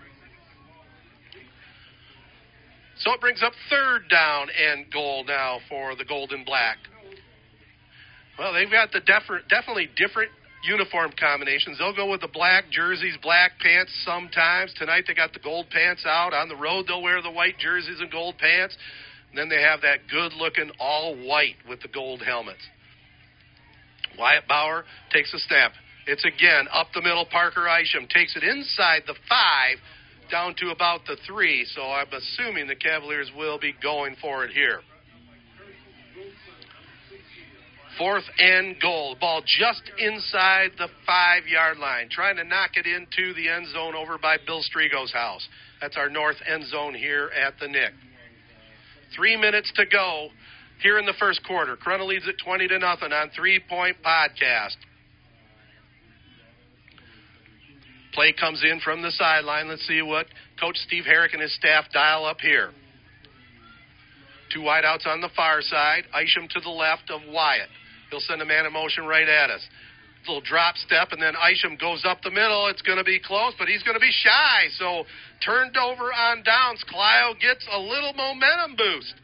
[2.98, 6.76] So it brings up third down and goal now for the Golden Black.
[8.38, 10.30] Well, they've got the def- definitely different
[10.62, 11.78] uniform combinations.
[11.78, 14.74] They'll go with the black jerseys, black pants sometimes.
[14.74, 16.34] Tonight they got the gold pants out.
[16.34, 18.76] On the road they'll wear the white jerseys and gold pants.
[19.30, 22.62] And then they have that good looking all white with the gold helmets.
[24.18, 25.72] Wyatt Bauer takes a snap.
[26.06, 27.26] It's again up the middle.
[27.30, 29.78] Parker Isham takes it inside the five
[30.30, 31.64] down to about the three.
[31.74, 34.80] So I'm assuming the Cavaliers will be going for it here.
[38.00, 39.14] Fourth and goal.
[39.20, 42.08] Ball just inside the five yard line.
[42.10, 45.46] Trying to knock it into the end zone over by Bill Strigo's house.
[45.82, 47.92] That's our north end zone here at the Nick.
[49.14, 50.28] Three minutes to go
[50.82, 51.76] here in the first quarter.
[51.76, 54.76] Corunna leads at 20 to nothing on Three Point Podcast.
[58.14, 59.68] Play comes in from the sideline.
[59.68, 60.24] Let's see what
[60.58, 62.70] Coach Steve Herrick and his staff dial up here.
[64.54, 66.04] Two wideouts on the far side.
[66.18, 67.68] Isham to the left of Wyatt.
[68.10, 69.62] He'll send a man in motion right at us.
[70.26, 72.68] Little drop step, and then Isham goes up the middle.
[72.68, 74.68] It's going to be close, but he's going to be shy.
[74.76, 75.04] So
[75.44, 76.84] turned over on downs.
[76.84, 79.14] Clio gets a little momentum boost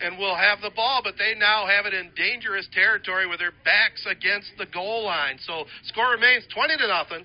[0.00, 3.52] and will have the ball, but they now have it in dangerous territory with their
[3.64, 5.38] backs against the goal line.
[5.46, 7.24] So score remains 20 to nothing.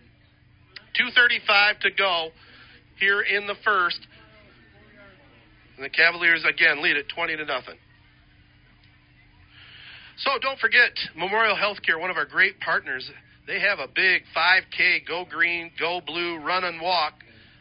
[0.96, 2.30] 235 to go
[3.00, 4.00] here in the first.
[5.76, 7.78] And the Cavaliers again lead it 20 to nothing.
[10.17, 13.10] So don't forget Memorial Healthcare, one of our great partners.
[13.45, 17.13] They have a big 5K Go Green, Go Blue run and walk.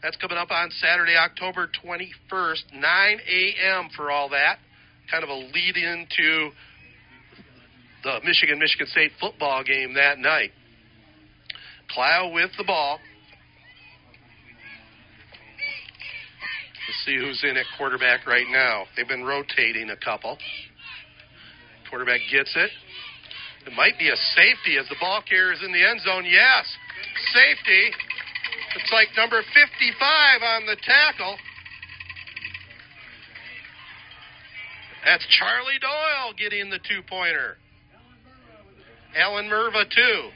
[0.02, 2.82] That's coming up on Saturday, October 21st, 9
[3.28, 3.88] a.m.
[3.94, 4.58] for all that.
[5.10, 6.50] Kind of a lead into
[8.04, 10.50] the Michigan Michigan State football game that night.
[11.90, 12.98] Clio with the ball.
[16.88, 18.84] Let's see who's in at quarterback right now.
[18.96, 20.38] They've been rotating a couple.
[21.90, 22.70] Quarterback gets it.
[23.66, 26.24] It might be a safety as the ball carrier is in the end zone.
[26.24, 26.64] Yes,
[27.34, 27.90] safety.
[28.76, 31.36] It's like number 55 on the tackle.
[35.04, 37.56] That's Charlie Doyle getting the two pointer.
[39.16, 40.30] Alan Merva, too.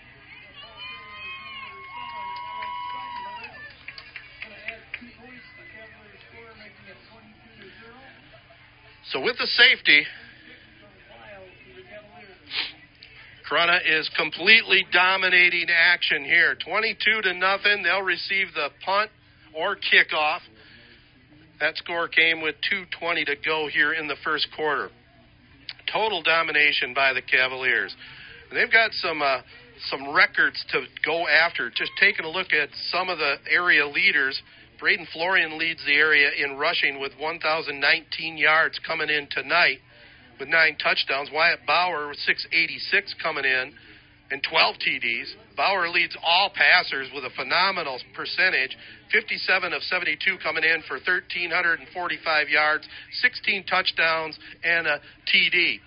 [9.12, 10.06] So with the safety,
[13.50, 16.54] Corunna is completely dominating action here.
[16.64, 17.82] 22 to nothing.
[17.82, 19.10] They'll receive the punt
[19.54, 20.40] or kickoff.
[21.58, 24.90] That score came with 2:20 to go here in the first quarter.
[25.92, 27.94] Total domination by the Cavaliers.
[28.48, 29.40] And they've got some uh,
[29.88, 31.70] some records to go after.
[31.70, 34.40] Just taking a look at some of the area leaders.
[34.78, 39.80] Braden Florian leads the area in rushing with 1,019 yards coming in tonight
[40.40, 41.30] with nine touchdowns.
[41.32, 43.72] Wyatt Bauer with 686 coming in
[44.30, 45.28] and 12 TDs.
[45.56, 48.76] Bauer leads all passers with a phenomenal percentage
[49.12, 52.88] 57 of 72 coming in for 1,345 yards,
[53.20, 55.78] 16 touchdowns, and a TD.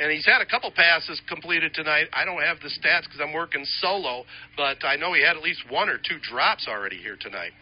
[0.00, 2.06] And he's had a couple passes completed tonight.
[2.12, 4.24] I don't have the stats because I'm working solo,
[4.56, 7.52] but I know he had at least one or two drops already here tonight.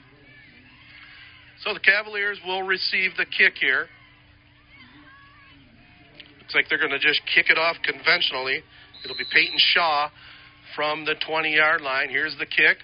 [1.65, 3.87] So the Cavaliers will receive the kick here.
[6.53, 8.61] Looks like they're going to just kick it off conventionally.
[9.05, 10.11] It'll be Peyton Shaw
[10.77, 12.11] from the 20 yard line.
[12.11, 12.77] Here's the kick.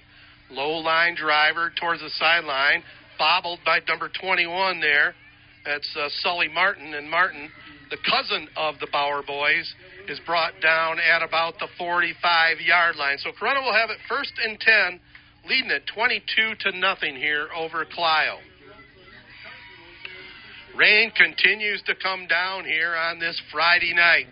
[0.51, 2.83] Low line driver towards the sideline.
[3.19, 5.15] Bobbled by number 21 there.
[5.67, 6.95] That's uh, Sully Martin.
[6.95, 7.51] And Martin,
[7.91, 9.71] the cousin of the Bauer boys,
[10.09, 13.19] is brought down at about the 45 yard line.
[13.19, 15.01] So Corunna will have it first and 10,
[15.47, 18.39] leading it 22 to nothing here over Clio.
[20.79, 24.27] Rain continues to come down here on this Friday night.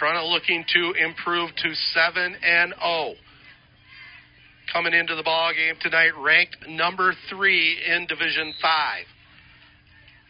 [0.00, 3.14] Corunna looking to improve to 7 and 0.
[4.72, 9.04] Coming into the ball game tonight, ranked number three in Division Five.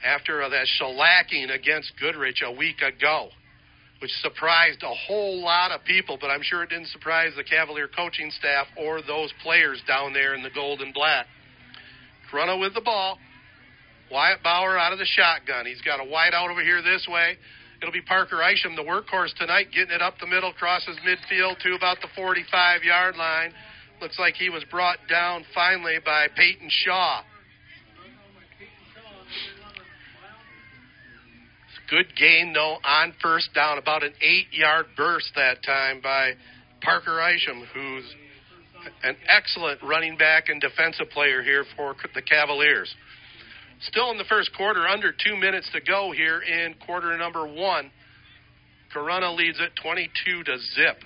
[0.05, 3.29] After that shellacking against Goodrich a week ago,
[4.03, 7.87] which surprised a whole lot of people, but I'm sure it didn't surprise the Cavalier
[7.87, 11.27] coaching staff or those players down there in the gold and black.
[12.33, 13.19] Corunna with the ball.
[14.11, 15.67] Wyatt Bauer out of the shotgun.
[15.67, 17.37] He's got a wide out over here this way.
[17.83, 21.75] It'll be Parker Isham, the workhorse tonight, getting it up the middle, crosses midfield to
[21.75, 23.53] about the 45 yard line.
[24.01, 27.23] Looks like he was brought down finally by Peyton Shaw.
[31.89, 33.79] Good gain, though, on first down.
[33.79, 36.33] About an eight yard burst that time by
[36.83, 38.05] Parker Isham, who's
[39.03, 42.93] an excellent running back and defensive player here for the Cavaliers.
[43.81, 47.91] Still in the first quarter, under two minutes to go here in quarter number one.
[48.95, 50.97] Corunna leads it 22 to zip.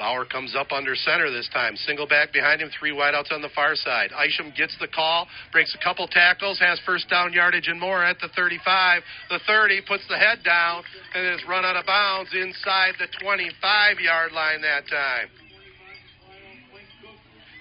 [0.00, 1.76] Bauer comes up under center this time.
[1.76, 4.10] Single back behind him, three wideouts on the far side.
[4.16, 8.18] Isham gets the call, breaks a couple tackles, has first down yardage and more at
[8.18, 9.02] the 35.
[9.28, 10.82] The 30 puts the head down
[11.14, 15.28] and is run out of bounds inside the 25 yard line that time.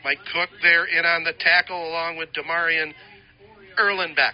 [0.04, 2.94] Mike Cook there in on the tackle along with Demarion
[3.80, 4.34] Erlenbeck.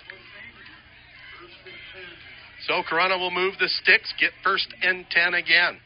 [2.67, 5.77] So Corunna will move the sticks, get first and 10 again.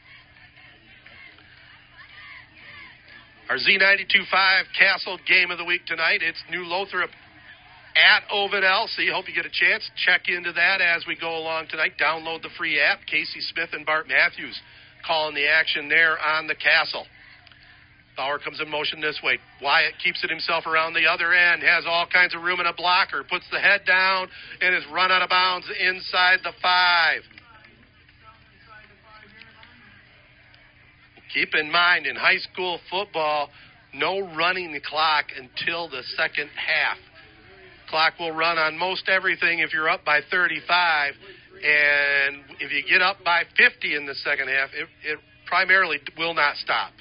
[3.50, 6.20] Our Z92.5 Castle game of the week tonight.
[6.22, 7.10] It's New Lothrop
[7.96, 9.10] at Ovid Elsie.
[9.12, 9.90] Hope you get a chance.
[10.06, 11.92] Check into that as we go along tonight.
[12.00, 13.00] Download the free app.
[13.10, 14.58] Casey Smith and Bart Matthews
[15.04, 17.04] calling the action there on the castle.
[18.20, 19.38] Bauer comes in motion this way.
[19.62, 22.74] Wyatt keeps it himself around the other end, has all kinds of room in a
[22.74, 24.28] blocker, puts the head down,
[24.60, 27.22] and is run out of bounds inside the five.
[31.32, 33.48] Keep in mind, in high school football,
[33.94, 36.98] no running the clock until the second half.
[37.88, 41.14] Clock will run on most everything if you're up by 35,
[41.54, 46.34] and if you get up by 50 in the second half, it, it primarily will
[46.34, 46.92] not stop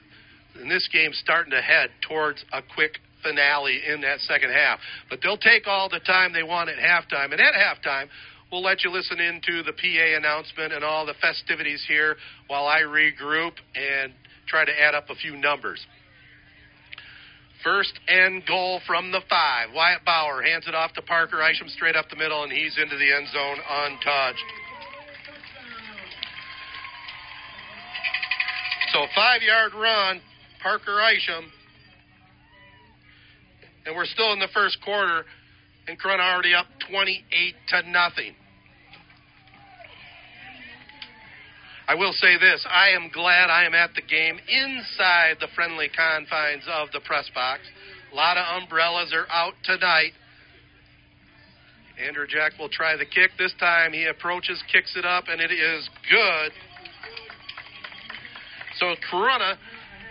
[0.60, 4.80] and this game's starting to head towards a quick finale in that second half.
[5.10, 7.32] But they'll take all the time they want at halftime.
[7.32, 8.08] And at halftime,
[8.52, 12.16] we'll let you listen into the PA announcement and all the festivities here
[12.48, 14.14] while I regroup and
[14.48, 15.86] try to add up a few numbers.
[17.64, 19.70] First and goal from the five.
[19.76, 22.96] Wyatt Bauer hands it off to Parker Isham straight up the middle, and he's into
[22.96, 24.44] the end zone untouched.
[28.94, 30.22] So five yard run
[30.62, 31.52] Parker Isham.
[33.86, 35.24] And we're still in the first quarter,
[35.88, 38.36] and Corunna already up 28 to nothing.
[41.88, 45.90] I will say this I am glad I am at the game inside the friendly
[45.90, 47.62] confines of the press box.
[48.12, 50.12] A lot of umbrellas are out tonight.
[52.00, 53.32] Andrzejak will try the kick.
[53.38, 56.52] This time he approaches, kicks it up, and it is good.
[58.80, 59.58] So Corunna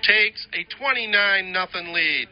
[0.03, 2.29] takes a 29 nothing lead.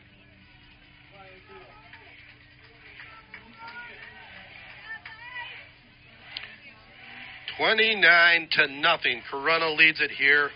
[7.57, 9.23] Twenty-nine to nothing.
[9.33, 10.51] Corunna leads it here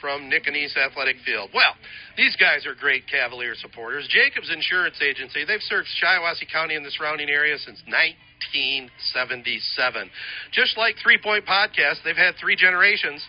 [0.00, 1.50] from Nicanese Athletic Field.
[1.52, 1.74] Well,
[2.16, 4.08] these guys are great Cavalier supporters.
[4.08, 10.10] Jacobs Insurance Agency, they've served Shiawassee County and the surrounding area since 1977.
[10.52, 13.22] Just like Three Point Podcast, they've had three generations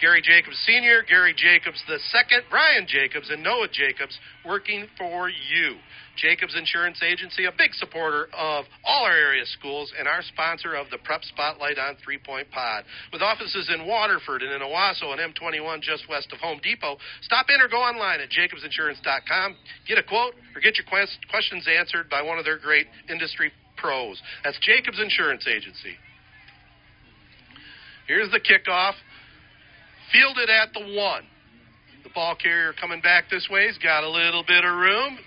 [0.00, 5.76] Gary Jacobs Sr., Gary Jacobs II, Brian Jacobs, and Noah Jacobs working for you.
[6.16, 10.90] Jacobs Insurance Agency, a big supporter of all our area schools and our sponsor of
[10.90, 12.84] the Prep Spotlight on Three Point Pod.
[13.12, 17.46] With offices in Waterford and in Owosso and M21 just west of Home Depot, stop
[17.48, 19.56] in or go online at jacobsinsurance.com.
[19.88, 24.20] Get a quote or get your questions answered by one of their great industry pros.
[24.44, 25.96] That's Jacobs Insurance Agency.
[28.06, 28.94] Here's the kickoff.
[30.12, 31.22] Fielded at the one.
[32.04, 33.66] The ball carrier coming back this way.
[33.66, 35.18] He's got a little bit of room.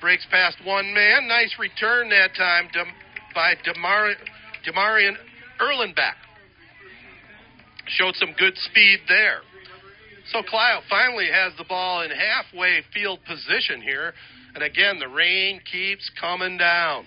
[0.00, 1.28] Breaks past one man.
[1.28, 2.68] Nice return that time
[3.34, 4.16] by Demar-
[4.66, 5.16] Demarion
[5.60, 6.14] Erlenbeck.
[7.86, 9.40] Showed some good speed there.
[10.30, 14.12] So Clio finally has the ball in halfway field position here.
[14.54, 17.06] And again, the rain keeps coming down.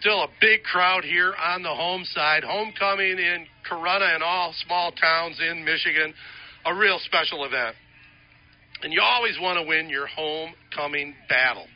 [0.00, 2.44] Still a big crowd here on the home side.
[2.44, 6.14] Homecoming in Corunna and all small towns in Michigan.
[6.64, 7.76] A real special event.
[8.82, 11.66] And you always want to win your homecoming battle.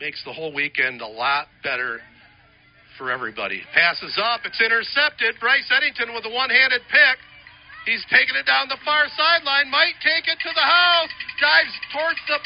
[0.00, 2.00] makes the whole weekend a lot better
[2.98, 3.62] for everybody.
[3.72, 5.36] Passes up, it's intercepted.
[5.40, 7.16] Bryce Eddington with a one handed pick.
[7.86, 11.08] He's taking it down the far sideline, might take it to the house,
[11.40, 12.36] dives towards the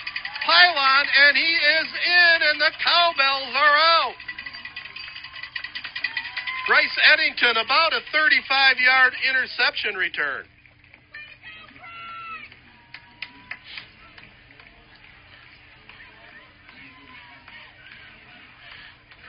[0.46, 4.18] pylon, and he is in, and the cowbells are out.
[6.66, 10.44] Bryce Eddington, about a 35 yard interception return.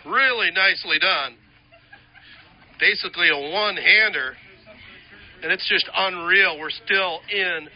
[0.06, 1.36] Really nicely done.
[2.80, 4.36] Basically a one hander.
[5.42, 6.60] And it's just unreal.
[6.60, 7.68] We're still in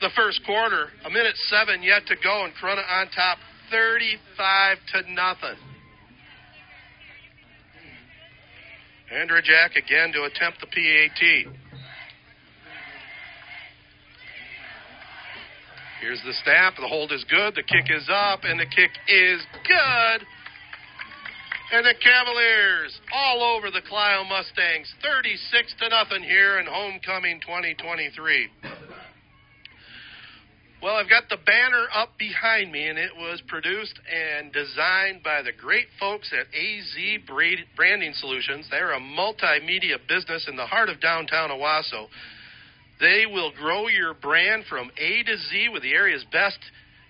[0.00, 0.88] the first quarter.
[1.04, 3.38] A minute seven yet to go, and Corunna on top
[3.70, 5.67] 35 to nothing.
[9.12, 11.52] Andrzejak again to attempt the PAT.
[16.00, 16.74] Here's the snap.
[16.76, 17.54] The hold is good.
[17.54, 20.26] The kick is up, and the kick is good.
[21.72, 28.48] And the Cavaliers all over the Clio Mustangs, 36 to nothing here in homecoming 2023.
[30.80, 35.42] Well, I've got the banner up behind me, and it was produced and designed by
[35.42, 38.68] the great folks at AZ Branding Solutions.
[38.70, 42.06] They're a multimedia business in the heart of downtown Owosso.
[43.00, 46.58] They will grow your brand from A to Z with the area's best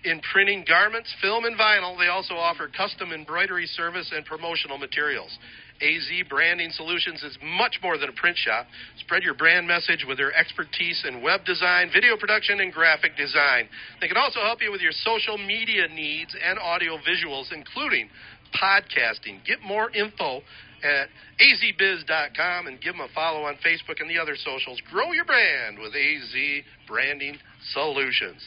[0.03, 1.95] in printing garments, film, and vinyl.
[1.99, 5.37] They also offer custom embroidery service and promotional materials.
[5.81, 8.67] AZ Branding Solutions is much more than a print shop.
[8.99, 13.69] Spread your brand message with their expertise in web design, video production, and graphic design.
[14.01, 18.09] They can also help you with your social media needs and audio visuals, including
[18.53, 19.45] podcasting.
[19.45, 20.41] Get more info
[20.83, 21.07] at
[21.39, 24.81] azbiz.com and give them a follow on Facebook and the other socials.
[24.91, 27.37] Grow your brand with AZ Branding
[27.73, 28.41] Solutions.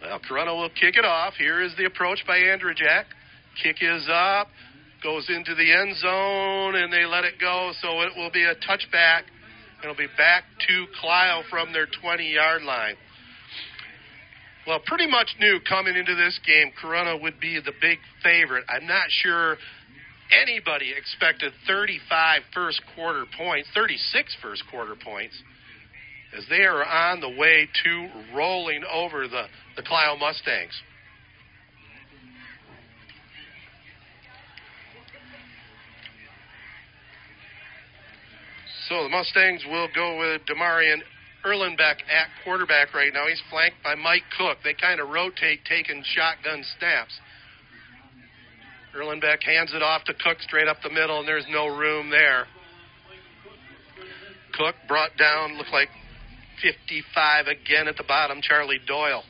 [0.00, 1.34] Well, Corunna will kick it off.
[1.34, 3.04] Here is the approach by Andrzejak.
[3.62, 4.48] Kick is up,
[5.02, 7.72] goes into the end zone, and they let it go.
[7.80, 9.22] So it will be a touchback.
[9.82, 12.94] It'll be back to Clio from their 20 yard line.
[14.66, 18.64] Well, pretty much knew coming into this game, Corunna would be the big favorite.
[18.68, 19.56] I'm not sure
[20.30, 25.34] anybody expected 35 first quarter points, 36 first quarter points,
[26.36, 29.46] as they are on the way to rolling over the,
[29.76, 30.80] the Clio Mustangs.
[38.88, 41.02] So the Mustangs will go with Demarion
[41.44, 43.26] Erlenbeck at quarterback right now.
[43.28, 44.58] He's flanked by Mike Cook.
[44.64, 47.18] They kind of rotate, taking shotgun snaps.
[48.96, 52.46] Erlenbeck hands it off to Cook straight up the middle, and there's no room there.
[54.52, 55.88] Cook brought down, looked like
[56.62, 59.24] 55 again at the bottom, Charlie Doyle.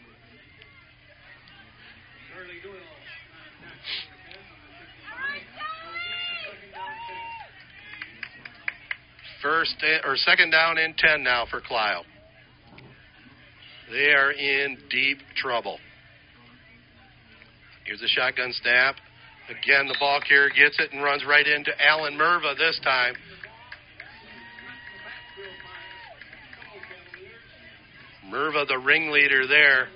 [9.42, 9.74] First
[10.04, 12.02] or second down and 10 now for Clio.
[13.90, 15.78] They are in deep trouble.
[17.84, 18.94] Here's a shotgun snap.
[19.50, 23.14] Again, the ball carrier gets it and runs right into Alan Merva this time.
[28.30, 29.88] Merva, the ringleader there,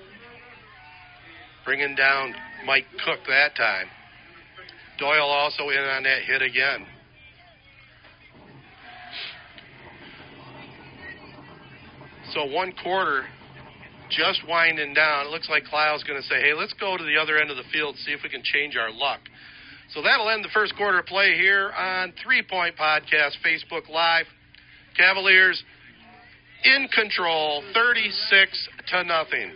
[1.65, 2.35] bringing down
[2.67, 3.87] Mike Cook that time.
[4.99, 6.87] Doyle also in on that hit again.
[12.37, 13.25] So one quarter
[14.11, 15.25] just winding down.
[15.25, 17.57] It looks like Clio's going to say, hey, let's go to the other end of
[17.57, 19.21] the field, see if we can change our luck.
[19.95, 24.27] So that'll end the first quarter play here on Three Point Podcast, Facebook Live.
[24.99, 25.65] Cavaliers
[26.65, 29.53] in control, 36 to nothing.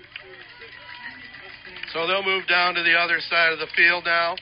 [1.93, 4.37] So they'll move down to the other side of the field now.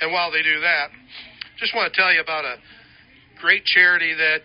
[0.00, 0.88] And while they do that,
[1.58, 2.56] just want to tell you about a
[3.42, 4.40] great charity that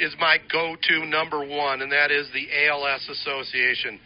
[0.00, 3.98] is my go-to number one, and that is the ALS Association.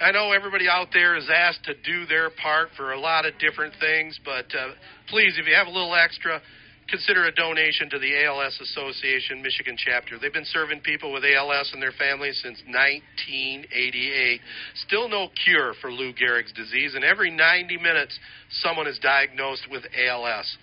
[0.00, 3.38] I know everybody out there is asked to do their part for a lot of
[3.38, 4.72] different things, but uh,
[5.08, 6.40] please, if you have a little extra,
[6.88, 10.18] consider a donation to the ALS Association Michigan chapter.
[10.18, 14.40] They've been serving people with ALS and their families since 1988.
[14.86, 18.18] Still no cure for Lou Gehrig's disease, and every 90 minutes,
[18.62, 20.56] someone is diagnosed with ALS.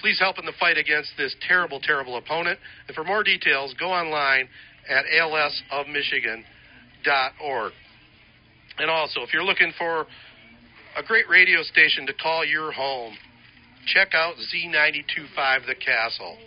[0.00, 2.58] Please help in the fight against this terrible, terrible opponent.
[2.86, 4.48] And for more details, go online
[4.88, 7.72] at alsofmichigan.org.
[8.78, 10.06] And also, if you're looking for
[10.96, 13.14] a great radio station to call your home,
[13.86, 16.38] check out Z925 The Castle.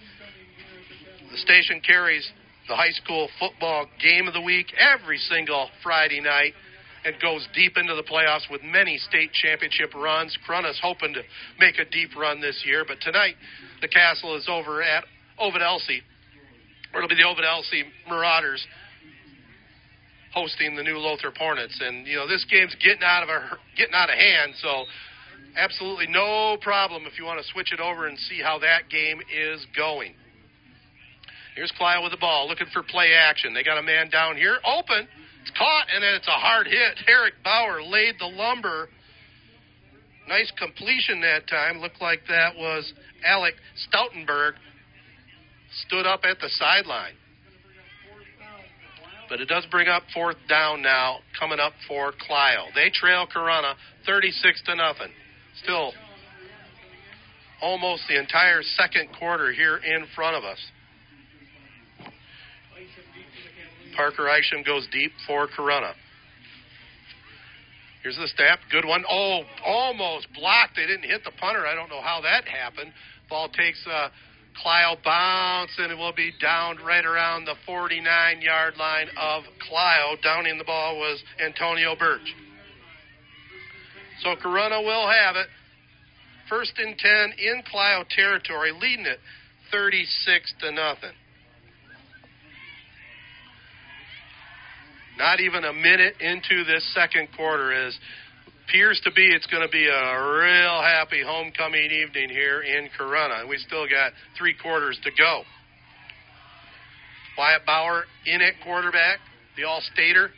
[1.32, 2.30] The station carries
[2.68, 6.54] the high school football game of the week every single Friday night
[7.06, 10.38] and goes deep into the playoffs with many state championship runs.
[10.46, 11.22] Corunna's hoping to
[11.60, 13.36] make a deep run this year, but tonight
[13.82, 15.04] the Castle is over at
[15.40, 16.02] Ovid Elsie,
[16.96, 18.66] it'll be the Ovid Elsie Marauders
[20.34, 21.80] hosting the new Lothrop Hornets.
[21.82, 24.86] And you know this game's getting out of our getting out of hand, so
[25.58, 29.20] absolutely no problem if you want to switch it over and see how that game
[29.34, 30.14] is going.
[31.56, 33.54] Here's Clio with the ball, looking for play action.
[33.54, 35.08] They got a man down here, open.
[35.42, 37.00] It's caught, and then it's a hard hit.
[37.08, 38.90] Eric Bauer laid the lumber.
[40.28, 41.80] Nice completion that time.
[41.80, 42.94] Looked like that was
[43.26, 43.56] Alec
[43.88, 44.54] Stoutenberg.
[45.88, 47.14] Stood up at the sideline.
[49.30, 52.66] But it does bring up fourth down now, coming up for Clio.
[52.76, 53.76] They trail Corunna
[54.06, 55.12] 36 to nothing.
[55.64, 55.94] Still
[57.62, 60.58] almost the entire second quarter here in front of us.
[63.96, 65.94] Parker Isham goes deep for Corunna.
[68.04, 68.60] Here's the snap.
[68.72, 69.04] Good one.
[69.10, 70.76] Oh, almost blocked.
[70.76, 71.66] They didn't hit the punter.
[71.68, 72.94] I don't know how that happened.
[73.30, 74.12] Ball takes uh, a
[74.62, 80.18] Clio bounce, and it will be down right around the 49 yard line of Clio.
[80.24, 82.36] Downing the ball was Antonio Birch.
[84.24, 85.48] So Corunna will have it.
[86.50, 89.20] First and 10 in Clio territory, leading it
[89.72, 91.16] 36 to nothing.
[95.22, 97.94] Not even a minute into this second quarter is
[98.66, 103.48] appears to be it's going to be a real happy homecoming evening here in Corunna.
[103.48, 105.44] We still got three quarters to go.
[107.38, 109.20] Wyatt Bauer in at quarterback,
[109.58, 110.32] the all-stater,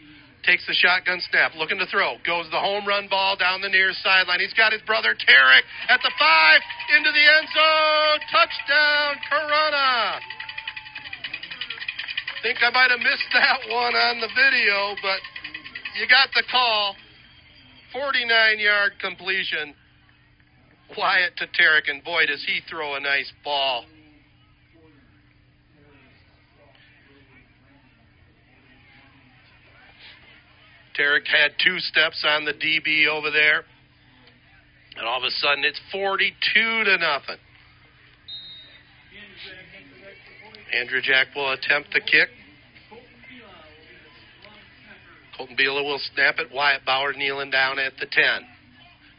[0.43, 3.93] takes the shotgun snap, looking to throw, goes the home run ball down the near
[4.03, 4.41] sideline.
[4.41, 6.59] He's got his brother Tarek at the five,
[6.97, 10.19] into the end zone, touchdown Corunna
[12.43, 15.19] think I might have missed that one on the video, but
[15.97, 16.95] you got the call.
[17.93, 19.73] 49 yard completion.
[20.97, 23.85] Wyatt to Tarek, and boy, does he throw a nice ball.
[30.99, 33.63] Tarek had two steps on the DB over there.
[34.95, 37.41] And all of a sudden, it's 42 to nothing.
[40.75, 42.29] Andrzejak will attempt the kick.
[45.37, 46.47] Colton Beela will snap it.
[46.53, 48.23] Wyatt Bauer kneeling down at the 10.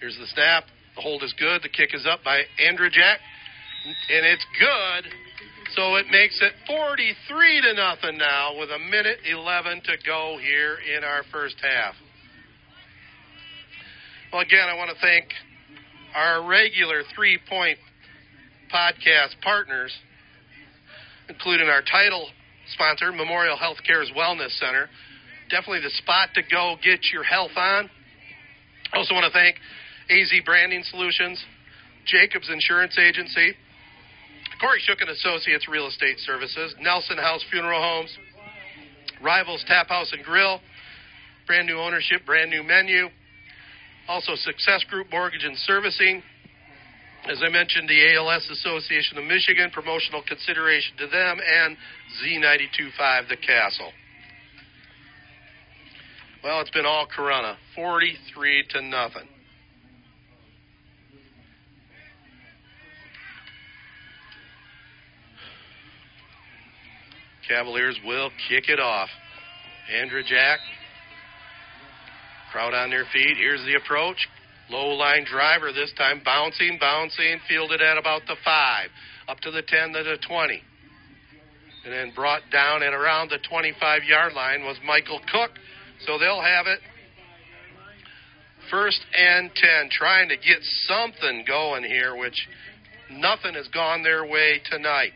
[0.01, 0.65] Here's the snap.
[0.97, 1.63] The hold is good.
[1.63, 3.19] The kick is up by Andrzejak.
[3.87, 5.13] And it's good.
[5.75, 10.79] So it makes it 43 to nothing now with a minute 11 to go here
[10.97, 11.95] in our first half.
[14.33, 15.27] Well, again, I want to thank
[16.15, 17.79] our regular three point
[18.73, 19.93] podcast partners
[21.29, 22.29] including our title
[22.73, 24.89] sponsor, Memorial Healthcare's Wellness Center.
[25.51, 27.91] Definitely the spot to go get your health on.
[28.93, 29.57] I also want to thank
[30.11, 31.43] AZ Branding Solutions,
[32.07, 33.55] Jacobs Insurance Agency,
[34.61, 38.17] Corey Shook and Associates Real Estate Services, Nelson House Funeral Homes,
[39.23, 40.61] Rivals Tap House and Grill,
[41.47, 43.09] brand new ownership, brand new menu.
[44.09, 46.23] Also, Success Group Mortgage and Servicing,
[47.31, 51.77] as I mentioned, the ALS Association of Michigan, promotional consideration to them, and
[52.23, 53.93] Z92.5, The Castle.
[56.43, 59.29] Well, it's been all Corunna, 43 to nothing.
[67.49, 69.09] Cavaliers will kick it off.
[69.95, 70.57] Andrzejak,
[72.53, 73.37] crowd on their feet.
[73.39, 74.17] Here's the approach.
[74.71, 78.89] Low line driver this time, bouncing, bouncing, fielded at about the five,
[79.29, 80.63] up to the 10 to the 20.
[81.85, 85.51] And then brought down at around the 25 yard line was Michael Cook.
[86.07, 86.81] So they'll have it
[88.71, 92.49] first and 10, trying to get something going here, which
[93.11, 95.13] nothing has gone their way tonight.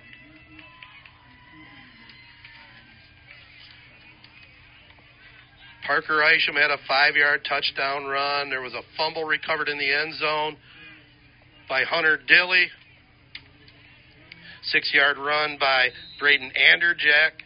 [5.88, 8.50] Parker Isham had a five yard touchdown run.
[8.50, 10.58] There was a fumble recovered in the end zone
[11.66, 12.66] by Hunter Dilly.
[14.64, 15.88] Six yard run by
[16.20, 17.40] Braden Andrzejak.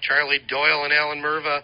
[0.00, 1.60] Charlie Doyle and Alan Merva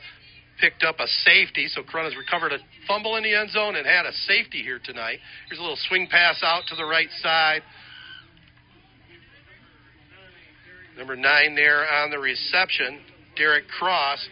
[0.60, 4.04] picked up a safety, so Corunna's recovered a fumble in the end zone and had
[4.04, 5.18] a safety here tonight.
[5.48, 7.62] Here's a little swing pass out to the right side.
[10.98, 13.00] Number nine there on the reception,
[13.34, 14.28] Derek Cross.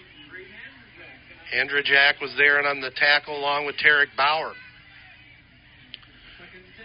[1.52, 4.54] Andrzejak was there and on the tackle along with Tarek Bauer.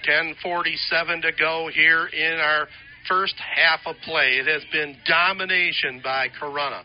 [0.04, 2.68] 10:47 to go here in our
[3.08, 4.38] first half of play.
[4.38, 6.84] It has been domination by Corunna.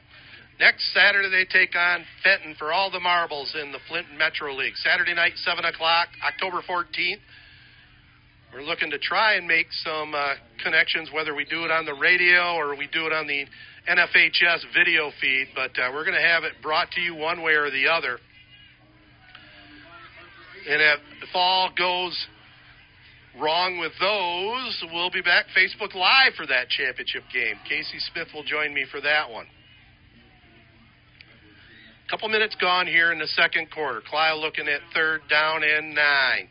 [0.60, 4.76] Next Saturday, they take on Fenton for all the marbles in the Flint Metro League.
[4.76, 7.18] Saturday night, 7 o'clock, October 14th.
[8.52, 11.94] We're looking to try and make some uh, connections, whether we do it on the
[11.94, 13.46] radio or we do it on the
[13.88, 17.52] NFHS video feed, but uh, we're going to have it brought to you one way
[17.52, 18.18] or the other.
[20.66, 20.80] And
[21.22, 22.26] if, all goes
[23.38, 27.56] wrong with those, we'll be back Facebook Live for that championship game.
[27.68, 29.46] Casey Smith will join me for that one.
[32.06, 34.00] A Couple minutes gone here in the second quarter.
[34.08, 36.48] Clio looking at third down and nine.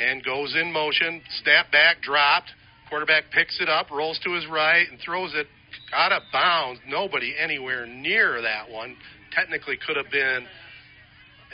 [0.00, 1.22] And goes in motion.
[1.42, 2.50] Snap back, dropped.
[2.92, 5.46] Quarterback picks it up, rolls to his right, and throws it
[5.94, 6.78] out of bounds.
[6.86, 8.98] Nobody anywhere near that one.
[9.34, 10.44] Technically could have been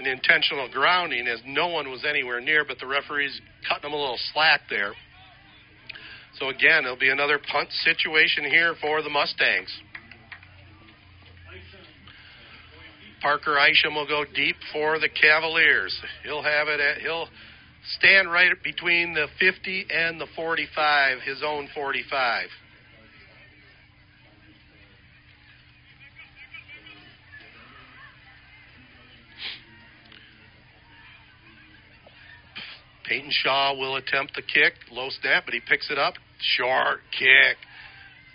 [0.00, 3.96] an intentional grounding as no one was anywhere near, but the referee's cutting them a
[3.96, 4.94] little slack there.
[6.40, 9.72] So again, it'll be another punt situation here for the Mustangs.
[13.22, 15.96] Parker Isham will go deep for the Cavaliers.
[16.24, 17.28] He'll have it at he'll
[17.96, 22.48] stand right between the 50 and the 45, his own 45.
[33.08, 36.14] Peyton Shaw will attempt the kick, low snap, but he picks it up.
[36.40, 37.56] Short kick.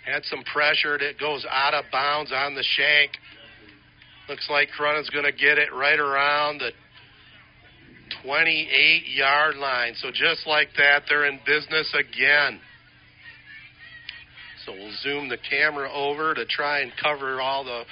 [0.04, 0.96] Had some pressure.
[0.96, 3.12] It goes out of bounds on the shank.
[4.28, 6.72] Looks like Corunna's going to get it right around the
[8.22, 9.94] 28 yard line.
[9.96, 12.60] So just like that, they're in business again.
[14.64, 17.84] So we'll zoom the camera over to try and cover all the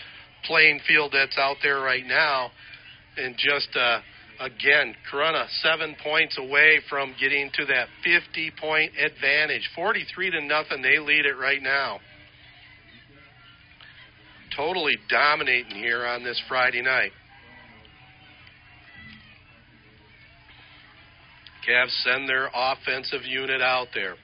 [0.44, 2.50] playing field that's out there right now.
[3.16, 4.00] And just uh,
[4.40, 9.68] again, Corunna seven points away from getting to that 50 point advantage.
[9.74, 12.00] 43 to nothing, they lead it right now
[14.56, 17.12] totally dominating here on this Friday night.
[21.68, 24.16] Cavs send their offensive unit out there.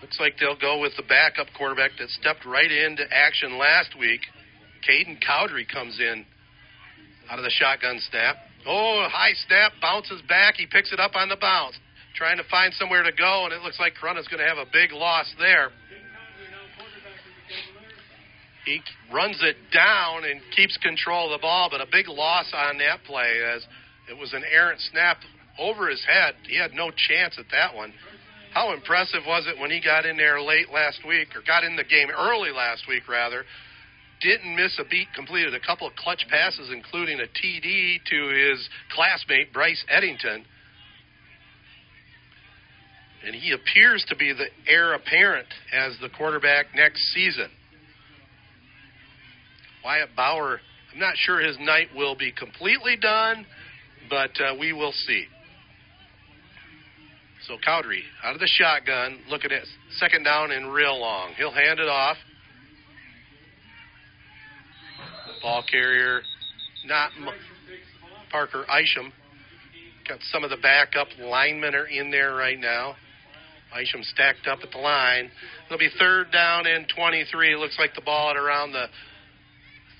[0.00, 4.20] Looks like they'll go with the backup quarterback that stepped right into action last week.
[4.88, 6.26] Caden Cowdery comes in
[7.30, 8.36] out of the shotgun snap.
[8.66, 10.54] Oh, high snap, bounces back.
[10.56, 11.76] He picks it up on the bounce
[12.14, 14.68] trying to find somewhere to go, and it looks like Corunna's going to have a
[14.70, 15.70] big loss there.
[18.64, 18.80] He
[19.12, 23.02] runs it down and keeps control of the ball, but a big loss on that
[23.04, 23.66] play as
[24.08, 25.18] it was an errant snap
[25.58, 26.34] over his head.
[26.46, 27.92] He had no chance at that one.
[28.54, 31.74] How impressive was it when he got in there late last week, or got in
[31.74, 33.44] the game early last week, rather?
[34.20, 38.68] Didn't miss a beat, completed a couple of clutch passes, including a TD to his
[38.94, 40.44] classmate, Bryce Eddington
[43.24, 47.50] and he appears to be the heir apparent as the quarterback next season.
[49.84, 50.60] Wyatt Bauer,
[50.92, 53.46] I'm not sure his night will be completely done,
[54.08, 55.26] but uh, we will see.
[57.46, 59.62] So Cowdery out of the shotgun, looking at
[59.98, 61.32] second down and real long.
[61.36, 62.16] He'll hand it off.
[65.42, 66.22] Ball carrier,
[66.86, 67.28] not M-
[68.30, 69.12] Parker Isham.
[70.08, 72.94] Got some of the backup linemen are in there right now.
[73.80, 75.30] Isham stacked up at the line.
[75.66, 77.56] It'll be third down and 23.
[77.56, 78.86] Looks like the ball at around the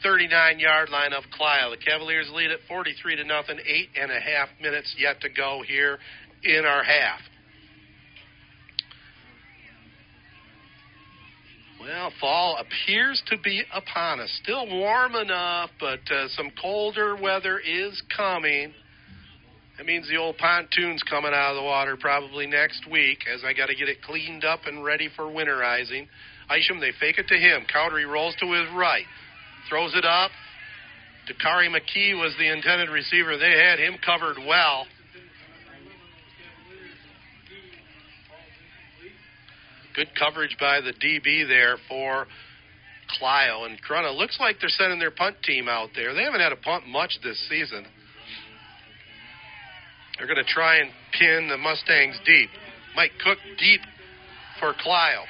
[0.02, 1.70] 39 yard line of Clio.
[1.70, 3.58] The Cavaliers lead at 43 to nothing.
[3.66, 5.98] Eight and a half minutes yet to go here
[6.44, 7.20] in our half.
[11.80, 14.30] Well, fall appears to be upon us.
[14.44, 18.72] Still warm enough, but uh, some colder weather is coming.
[19.78, 23.52] That means the old pontoon's coming out of the water probably next week as I
[23.52, 26.06] got to get it cleaned up and ready for winterizing.
[26.56, 27.66] Isham, they fake it to him.
[27.74, 29.06] Cowdery rolls to his right,
[29.68, 30.30] throws it up.
[31.28, 33.36] Dakari McKee was the intended receiver.
[33.36, 34.86] They had him covered well.
[39.94, 42.26] Good coverage by the DB there for
[43.18, 43.64] Clio.
[43.64, 46.14] And Corunna looks like they're sending their punt team out there.
[46.14, 47.84] They haven't had a punt much this season.
[50.16, 52.48] They're going to try and pin the Mustangs deep.
[52.96, 53.80] Mike Cook deep
[54.60, 55.24] for Clio.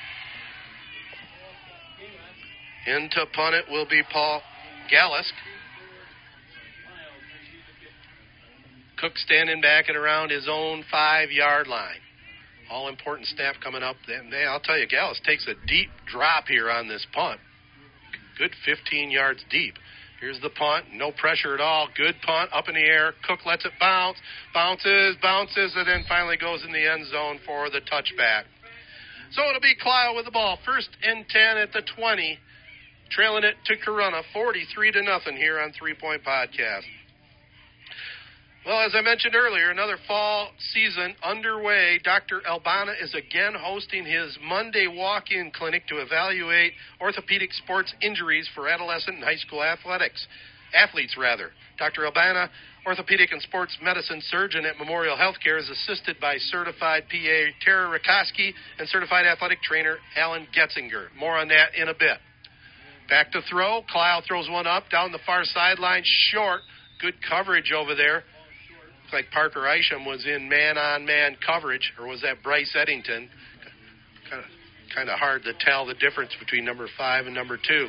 [2.87, 4.43] Into punt it will be Paul
[4.93, 5.33] Gallisk.
[8.99, 12.01] Cook standing back at around his own five yard line.
[12.71, 13.97] All important snap coming up.
[14.07, 17.41] Then I'll tell you, Gallus takes a deep drop here on this punt.
[18.39, 19.75] Good 15 yards deep.
[20.21, 20.87] Here's the punt.
[20.95, 21.89] No pressure at all.
[21.97, 23.13] Good punt up in the air.
[23.27, 24.19] Cook lets it bounce.
[24.55, 28.45] Bounces, bounces, and then finally goes in the end zone for the touchback.
[29.33, 30.59] So it'll be Clio with the ball.
[30.65, 32.39] First and 10 at the 20.
[33.15, 36.85] Trailing it to Corunna 43 to nothing here on Three Point Podcast.
[38.65, 42.01] Well, as I mentioned earlier, another fall season underway.
[42.05, 42.41] Dr.
[42.49, 48.69] Albana is again hosting his Monday walk in clinic to evaluate orthopedic sports injuries for
[48.69, 50.27] adolescent and high school athletics.
[50.73, 51.51] Athletes, rather.
[51.79, 52.03] Dr.
[52.03, 52.49] Albana,
[52.87, 58.53] orthopedic and sports medicine surgeon at Memorial Healthcare, is assisted by certified PA Tara Rakoski
[58.79, 61.09] and certified athletic trainer Alan Getzinger.
[61.19, 62.19] More on that in a bit.
[63.13, 63.83] Back to throw.
[63.93, 66.63] Kyle throws one up down the far sideline, short.
[66.99, 68.25] Good coverage over there
[69.03, 73.29] Looks like Parker Isham was in man-on-man coverage, or was that Bryce Eddington?
[74.31, 74.51] Kind of,
[74.95, 77.89] kind of hard to tell the difference between number five and number two.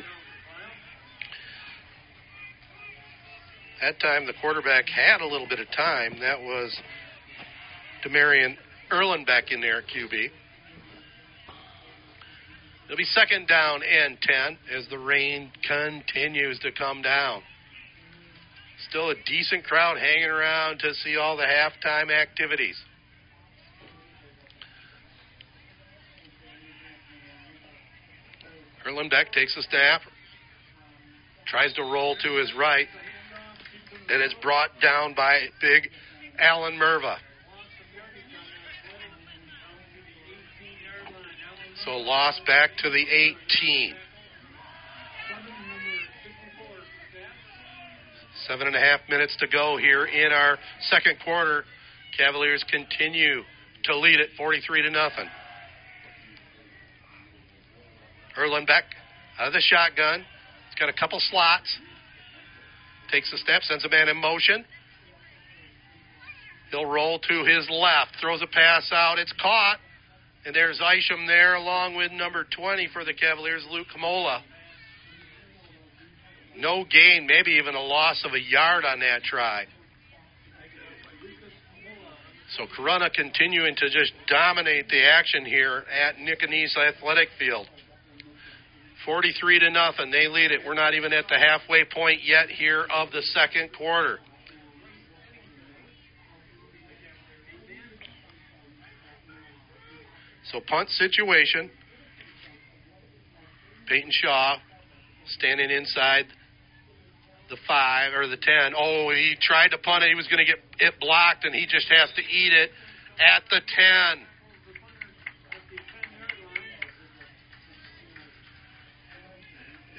[3.80, 6.18] That time, the quarterback had a little bit of time.
[6.20, 6.78] That was
[8.06, 8.56] Demarion
[8.92, 10.28] Erlenbeck in there QB.
[12.84, 17.42] It'll be second down and 10 as the rain continues to come down.
[18.90, 22.76] Still a decent crowd hanging around to see all the halftime activities.
[28.86, 30.02] Erlenbeck takes a snap,
[31.46, 32.86] tries to roll to his right,
[34.10, 35.88] and it's brought down by big
[36.38, 37.16] Alan Merva.
[41.84, 43.94] So a loss back to the 18.
[48.48, 50.58] Seven and a half minutes to go here in our
[50.88, 51.64] second quarter.
[52.16, 53.42] Cavaliers continue
[53.84, 55.28] to lead it 43 to nothing.
[58.38, 58.84] Erlenbeck
[59.38, 60.24] out of the shotgun.
[60.70, 61.78] He's got a couple slots.
[63.12, 64.64] Takes a step, sends a man in motion.
[66.70, 69.18] He'll roll to his left, throws a pass out.
[69.18, 69.78] It's caught.
[70.46, 74.42] And there's Isham there along with number 20 for the Cavaliers, Luke Kamola.
[76.56, 79.64] No gain, maybe even a loss of a yard on that try.
[82.56, 87.66] So Corunna continuing to just dominate the action here at Nickanese Athletic Field.
[89.04, 90.10] 43 to nothing.
[90.10, 90.60] They lead it.
[90.64, 94.18] We're not even at the halfway point yet here of the second quarter.
[100.54, 101.68] So punt situation.
[103.88, 104.56] Peyton Shaw
[105.26, 106.26] standing inside
[107.50, 108.72] the five or the ten.
[108.78, 110.10] Oh, he tried to punt it.
[110.10, 112.70] He was going to get it blocked, and he just has to eat it
[113.18, 114.24] at the ten.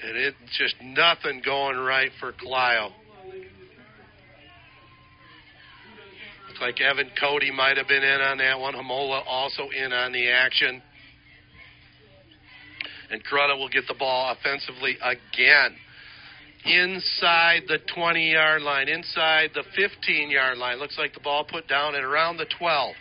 [0.08, 2.94] And it's just nothing going right for Clio.
[6.62, 8.74] Like Evan Cody might have been in on that one.
[8.74, 10.82] Hamola also in on the action.
[13.12, 15.76] And Corunna will get the ball offensively again
[16.66, 20.80] inside the 20 yard line, inside the 15 yard line.
[20.80, 22.96] Looks like the ball put down at around the 12.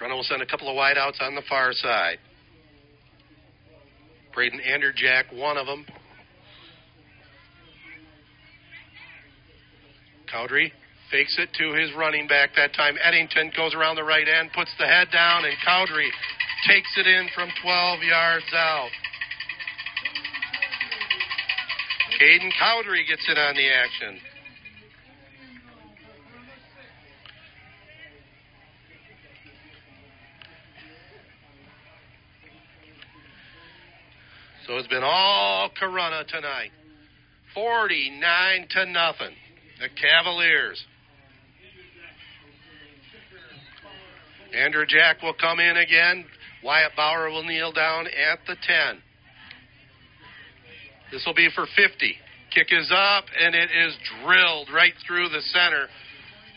[0.00, 2.18] Corunna will send a couple of wideouts on the far side.
[4.32, 5.84] Braden Andrzejak, one of them.
[10.32, 10.72] Cowdery
[11.10, 12.50] fakes it to his running back.
[12.56, 16.08] That time Eddington goes around the right end, puts the head down, and Cowdery
[16.66, 18.90] takes it in from 12 yards out.
[22.20, 24.20] Caden Cowdery gets it on the action.
[34.66, 36.70] So it's been all Corunna tonight.
[37.54, 39.34] 49 to nothing.
[39.80, 40.84] The Cavaliers.
[44.54, 46.26] Andrzejak will come in again.
[46.62, 49.02] Wyatt Bauer will kneel down at the 10.
[51.10, 52.14] This will be for 50.
[52.54, 55.86] Kick is up, and it is drilled right through the center.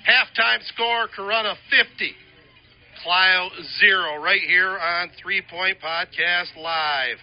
[0.07, 2.13] Halftime score, Corunna 50.
[3.03, 3.49] Clio
[3.79, 7.17] 0 right here on Three Point Podcast Live.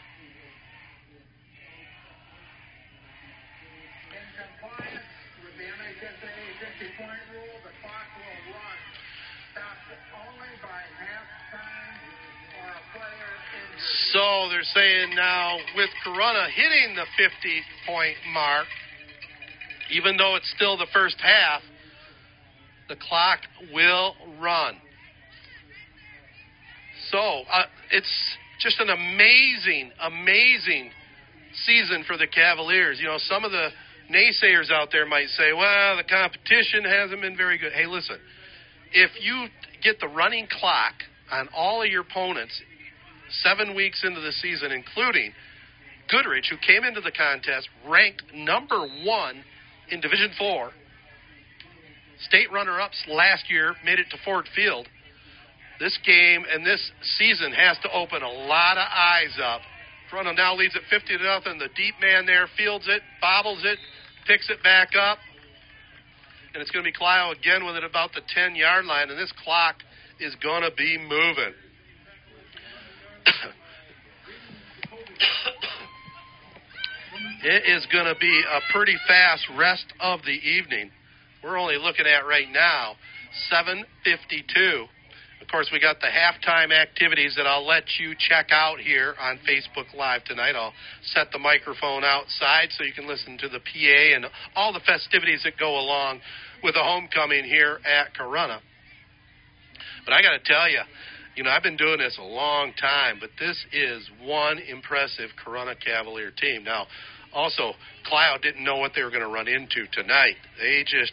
[14.12, 18.66] So they're saying now with Corunna hitting the 50 point mark,
[19.91, 21.62] even though it's still the first half,
[22.89, 23.41] the clock
[23.72, 24.74] will run.
[27.11, 30.91] So uh, it's just an amazing, amazing
[31.66, 32.99] season for the Cavaliers.
[33.01, 33.68] You know, some of the
[34.11, 37.73] naysayers out there might say, well, the competition hasn't been very good.
[37.73, 38.19] Hey, listen,
[38.93, 39.47] if you
[39.83, 40.95] get the running clock
[41.31, 42.61] on all of your opponents
[43.43, 45.33] seven weeks into the season, including
[46.11, 49.45] Goodrich, who came into the contest ranked number one
[49.91, 50.73] in Division Four,
[52.27, 54.89] state runner-ups last year, made it to Ford Field.
[55.79, 59.63] This game and this season has to open a lot of eyes up.
[60.13, 61.59] Corunna now leads at 50 to nothing.
[61.59, 63.79] The deep man there fields it, bobbles it,
[64.27, 65.18] picks it back up,
[66.53, 69.18] and it's going to be Clio again with it about the 10 yard line, and
[69.18, 69.77] this clock
[70.18, 71.55] is going to be moving.
[77.45, 80.91] it is going to be a pretty fast rest of the evening.
[81.43, 82.97] We're only looking at right now
[83.49, 84.87] 752
[85.51, 89.94] course, we got the halftime activities that I'll let you check out here on Facebook
[89.96, 90.55] Live tonight.
[90.55, 90.72] I'll
[91.03, 95.42] set the microphone outside so you can listen to the PA and all the festivities
[95.44, 96.20] that go along
[96.62, 98.61] with the homecoming here at Corunna.
[100.05, 100.80] But I got to tell you,
[101.36, 105.74] you know, I've been doing this a long time, but this is one impressive Corunna
[105.84, 106.64] Cavalier team.
[106.64, 106.86] Now,
[107.32, 107.72] also,
[108.05, 110.34] Cloud didn't know what they were going to run into tonight.
[110.61, 111.12] They just,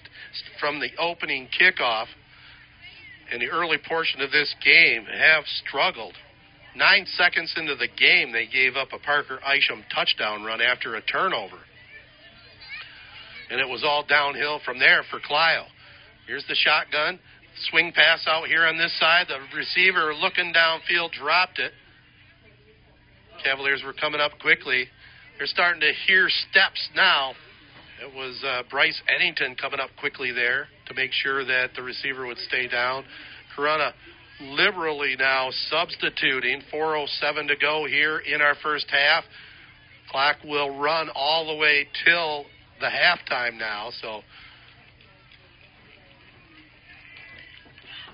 [0.60, 2.08] from the opening kickoff,
[3.32, 6.14] in the early portion of this game have struggled.
[6.76, 11.02] Nine seconds into the game, they gave up a Parker Isham touchdown run after a
[11.02, 11.58] turnover.
[13.50, 15.64] And it was all downhill from there for Clio.
[16.28, 17.20] Here's the shotgun.
[17.70, 19.28] Swing pass out here on this side.
[19.28, 21.72] The receiver looking downfield dropped it.
[23.44, 24.86] Cavaliers were coming up quickly.
[25.38, 27.34] They're starting to hear steps now.
[28.00, 32.28] It was uh, Bryce Eddington coming up quickly there to make sure that the receiver
[32.28, 33.04] would stay down.
[33.56, 33.92] Corunna
[34.40, 39.24] liberally now substituting 407 to go here in our first half.
[40.12, 42.46] Clock will run all the way till
[42.80, 44.22] the halftime now, so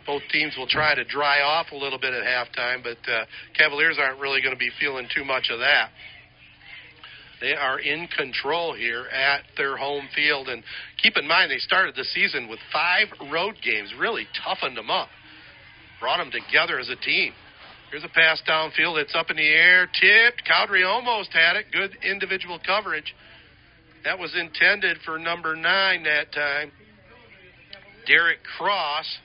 [0.06, 3.26] both teams will try to dry off a little bit at halftime, but uh,
[3.58, 5.90] Cavaliers aren't really going to be feeling too much of that.
[7.44, 10.48] They are in control here at their home field.
[10.48, 10.64] And
[11.04, 15.10] keep in mind, they started the season with five road games, really toughened them up,
[16.00, 17.34] brought them together as a team.
[17.91, 18.98] Here's a pass downfield.
[18.98, 20.48] It's up in the air, tipped.
[20.48, 21.66] Cowdery almost had it.
[21.74, 23.14] Good individual coverage.
[24.06, 26.72] That was intended for number nine that time.
[28.08, 29.18] Derek Cross.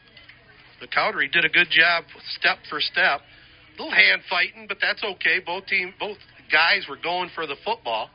[0.80, 2.02] The Cowdery did a good job
[2.36, 3.20] step for step.
[3.78, 5.38] A little hand fighting, but that's okay.
[5.46, 6.18] Both team, both
[6.50, 8.10] guys were going for the football.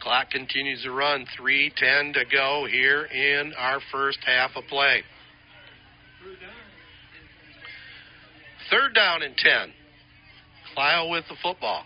[0.00, 1.26] Clock continues to run.
[1.38, 5.02] 3.10 to go here in our first half of play.
[8.70, 9.72] Third down and 10.
[10.74, 11.84] Clio with the football.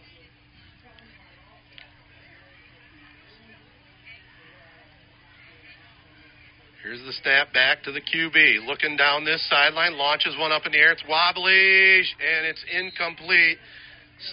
[6.83, 8.67] Here's the snap back to the QB.
[8.67, 10.91] Looking down this sideline, launches one up in the air.
[10.91, 13.59] It's wobbly, and it's incomplete.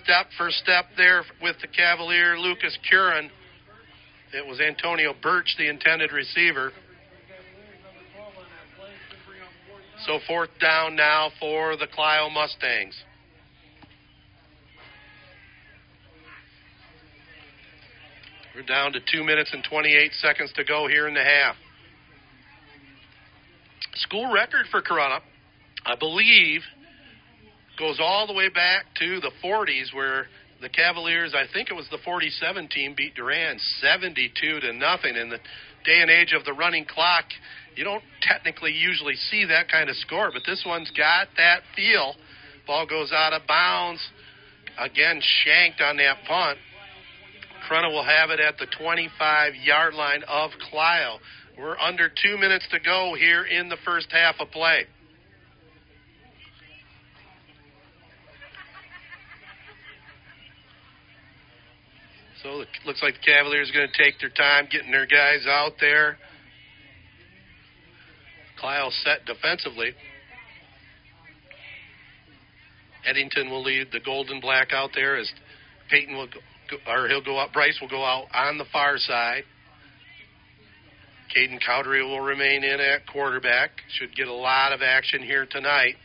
[0.04, 3.30] Step for step there with the Cavalier, Lucas Curran.
[4.34, 6.72] It was Antonio Birch, the intended receiver.
[10.08, 12.96] So fourth down now for the Clio Mustangs.
[18.56, 21.56] We're down to two minutes and 28 seconds to go here in the half
[24.02, 25.20] school record for Corunna,
[25.86, 26.62] I believe,
[27.78, 30.28] goes all the way back to the 40s where
[30.62, 35.16] the Cavaliers, I think it was the 47 team, beat Durand 72 to nothing.
[35.16, 35.40] In the
[35.86, 37.26] day and age of the running clock,
[37.76, 42.16] you don't technically usually see that kind of score, but this one's got that feel.
[42.68, 44.06] Ball goes out of bounds.
[44.78, 46.58] Again, shanked on that punt.
[47.70, 51.20] Corunna will have it at the 25 yard line of Clio.
[51.60, 54.86] We're under two minutes to go here in the first half of play.
[62.42, 65.46] So it looks like the Cavaliers are going to take their time getting their guys
[65.50, 66.18] out there.
[68.62, 69.92] Kyle set defensively.
[73.06, 75.30] Eddington will lead the golden black out there as
[75.90, 76.40] Peyton will go,
[76.90, 77.52] or he'll go out.
[77.52, 79.44] Bryce will go out on the far side.
[81.36, 83.70] Caden Cowdery will remain in at quarterback.
[83.90, 85.96] Should get a lot of action here tonight.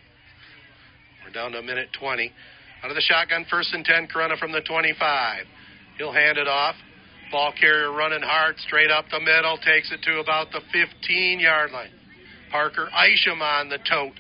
[1.25, 2.31] We're down to a minute 20.
[2.83, 5.47] Out of the shotgun, first and 10, Corunna from the 25.
[5.97, 6.75] He'll hand it off.
[7.33, 11.70] Ball carrier running hard, straight up the middle, takes it to about the 15 yard
[11.72, 11.91] line.
[12.51, 14.12] Parker Isham on the tote.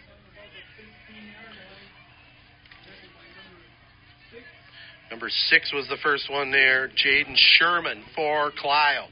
[5.10, 6.88] Number six was the first one there.
[6.88, 9.06] Jaden Sherman for Clio.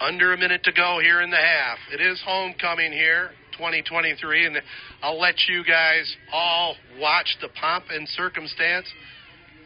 [0.00, 1.78] Under a minute to go here in the half.
[1.92, 4.56] It is homecoming here, 2023, and
[5.02, 8.86] I'll let you guys all watch the pomp and circumstance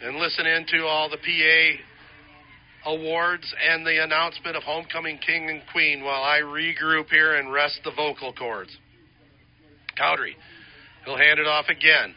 [0.03, 6.03] and listen into all the PA awards and the announcement of homecoming king and queen
[6.03, 8.75] while I regroup here and rest the vocal cords.
[10.01, 10.35] Cowdery,
[11.05, 12.15] he'll hand it off again.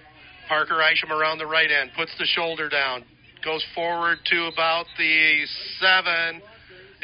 [0.47, 3.03] Parker Isham around the right end, puts the shoulder down,
[3.43, 5.43] goes forward to about the
[5.80, 6.41] seven,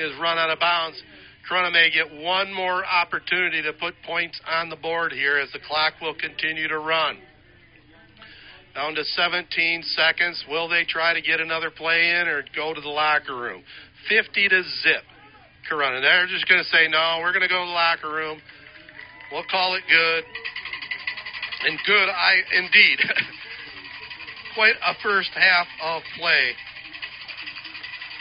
[0.02, 1.02] is run out of bounds.
[1.50, 5.60] Corunna may get one more opportunity to put points on the board here as the
[5.60, 7.18] clock will continue to run.
[8.76, 10.46] Down to 17 seconds.
[10.50, 13.64] Will they try to get another play in or go to the locker room?
[14.08, 15.04] 50 to zip.
[15.70, 16.02] Corunna.
[16.02, 18.40] They're just going to say, no, we're going to go to the locker room.
[19.32, 20.24] We'll call it good.
[21.68, 23.00] And good, I indeed.
[24.56, 26.54] Quite a first half of play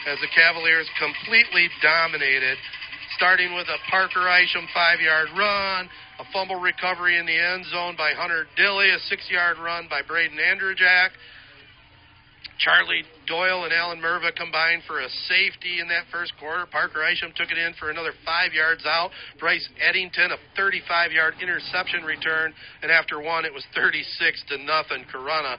[0.06, 2.56] as the Cavaliers completely dominated,
[3.16, 5.88] starting with a Parker Isham five yard run,
[6.18, 10.00] a fumble recovery in the end zone by Hunter Dilly, a six yard run by
[10.02, 11.10] Braden Andrzejak.
[12.60, 16.66] Charlie Doyle and Alan Merva combined for a safety in that first quarter.
[16.66, 19.10] Parker Isham took it in for another five yards out.
[19.38, 22.52] Bryce Eddington, a 35 yard interception return.
[22.82, 25.04] And after one, it was 36 to nothing.
[25.12, 25.56] Corunna.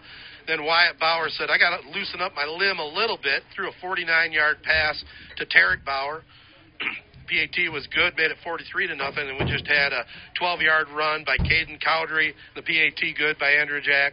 [0.47, 3.43] Then Wyatt Bauer said, I got to loosen up my limb a little bit.
[3.55, 5.03] Threw a 49 yard pass
[5.37, 6.23] to Tarek Bauer.
[7.31, 10.03] PAT was good, made it 43 to nothing, and we just had a
[10.37, 12.31] 12 yard run by Caden Cowdery.
[12.55, 14.11] The PAT good by Andrzejak.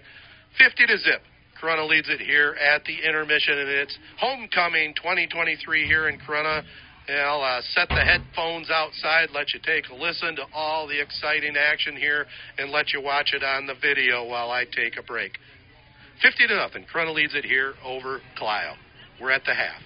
[0.59, 1.23] 50 to zip.
[1.61, 6.63] Corunna leads it here at the intermission, and it's homecoming 2023 here in Corunna.
[7.09, 11.01] And I'll uh, set the headphones outside, let you take a listen to all the
[11.01, 12.27] exciting action here,
[12.59, 15.33] and let you watch it on the video while I take a break.
[16.23, 16.85] 50 to nothing.
[16.93, 18.75] Corunna leads it here over Clio.
[19.21, 19.83] We're at the half.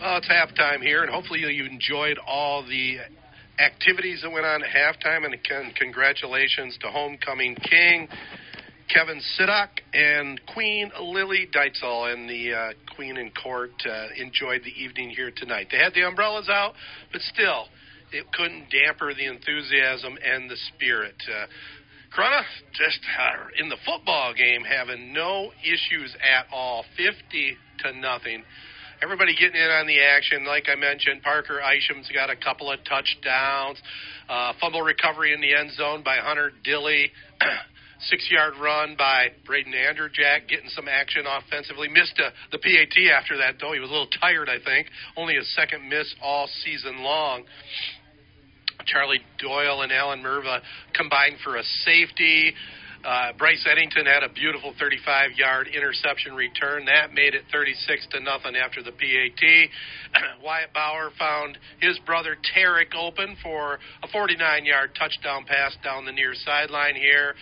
[0.00, 2.98] Well, it's halftime here, and hopefully you enjoyed all the
[3.58, 5.24] activities that went on at halftime.
[5.24, 5.36] And
[5.76, 8.08] congratulations to homecoming king
[8.92, 14.82] Kevin Sidak and Queen Lily Deitzel and the uh, Queen in Court uh, enjoyed the
[14.82, 15.68] evening here tonight.
[15.70, 16.74] They had the umbrellas out,
[17.10, 17.66] but still,
[18.12, 21.16] it couldn't damper the enthusiasm and the spirit.
[21.28, 21.46] Uh,
[22.16, 22.42] Corunna
[22.72, 28.44] just uh, in the football game having no issues at all, fifty to nothing
[29.02, 30.46] everybody getting in on the action.
[30.46, 33.78] Like I mentioned, Parker Isham's got a couple of touchdowns,
[34.28, 37.12] uh, fumble recovery in the end zone by Hunter Dilly.
[38.10, 41.88] Six yard run by Braden Andrzejak, getting some action offensively.
[41.88, 43.72] Missed a, uh, the PAT after that, though.
[43.72, 44.88] He was a little tired, I think.
[45.16, 47.44] Only his second miss all season long.
[48.86, 50.60] Charlie Doyle and Alan Merva
[50.94, 52.52] combined for a safety.
[53.04, 56.86] Uh, Bryce Eddington had a beautiful 35-yard interception return.
[56.86, 59.42] That made it 36 to nothing after the PAT.
[60.42, 66.32] Wyatt Bauer found his brother Tarek open for a 49-yard touchdown pass down the near
[66.34, 67.34] sideline here.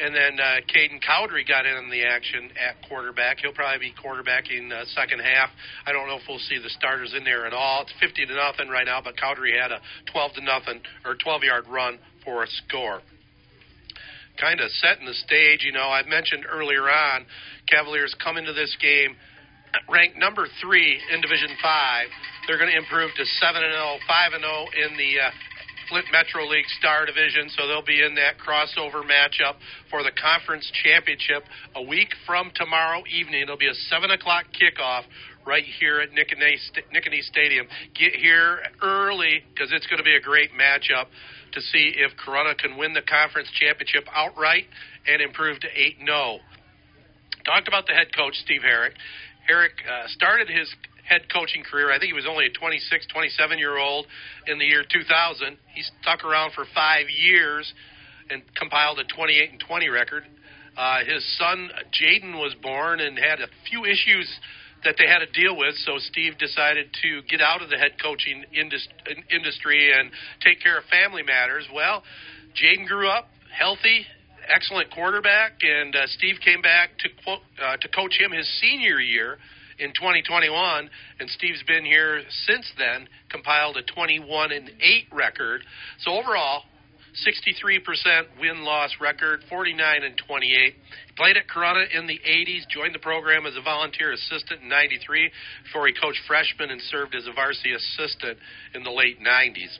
[0.00, 3.38] And then uh, Caden Cowdery got in on the action at quarterback.
[3.40, 5.50] He'll probably be quarterbacking uh, second half.
[5.86, 7.82] I don't know if we'll see the starters in there at all.
[7.82, 9.80] It's 50 to nothing right now, but Cowdery had a
[10.12, 13.00] 12 to nothing or 12 yard run for a score
[14.40, 15.60] kind of setting the stage.
[15.62, 17.26] You know, I mentioned earlier on,
[17.68, 19.14] Cavaliers come into this game
[19.88, 22.08] ranked number three in Division Five.
[22.46, 25.12] They're going to improve to seven and zero, oh, five and zero oh in the
[25.20, 25.30] uh,
[25.90, 29.58] Flint Metro League Star Division, so they'll be in that crossover matchup
[29.90, 31.42] for the conference championship
[31.74, 33.42] a week from tomorrow evening.
[33.42, 35.02] It'll be a seven o'clock kickoff
[35.44, 37.66] right here at Nittany Stadium.
[37.98, 41.06] Get here early because it's going to be a great matchup
[41.52, 44.66] to see if Corunna can win the conference championship outright
[45.08, 46.38] and improve to 8 0.
[47.44, 48.94] Talked about the head coach, Steve Herrick.
[49.48, 50.72] Herrick uh, started his
[51.10, 51.90] head coaching career.
[51.90, 54.06] I think he was only a 26, 27 year old
[54.46, 55.58] in the year 2000.
[55.74, 57.74] He stuck around for five years
[58.30, 60.22] and compiled a 28 and 20 record.
[60.78, 64.30] Uh, his son Jaden was born and had a few issues
[64.84, 65.74] that they had to deal with.
[65.84, 70.84] So Steve decided to get out of the head coaching industry and take care of
[70.84, 71.66] family matters.
[71.74, 72.04] Well,
[72.54, 74.06] Jaden grew up healthy,
[74.46, 79.38] excellent quarterback, and uh, Steve came back to uh, to coach him his senior year
[79.80, 85.62] in 2021, and Steve's been here since then, compiled a 21 and 8 record.
[86.00, 86.64] So overall,
[87.26, 90.74] 63% win loss record, 49 and 28.
[91.16, 95.30] Played at Corunna in the 80s, joined the program as a volunteer assistant in 93
[95.64, 98.38] before he coached freshmen and served as a varsity assistant
[98.74, 99.78] in the late 90s.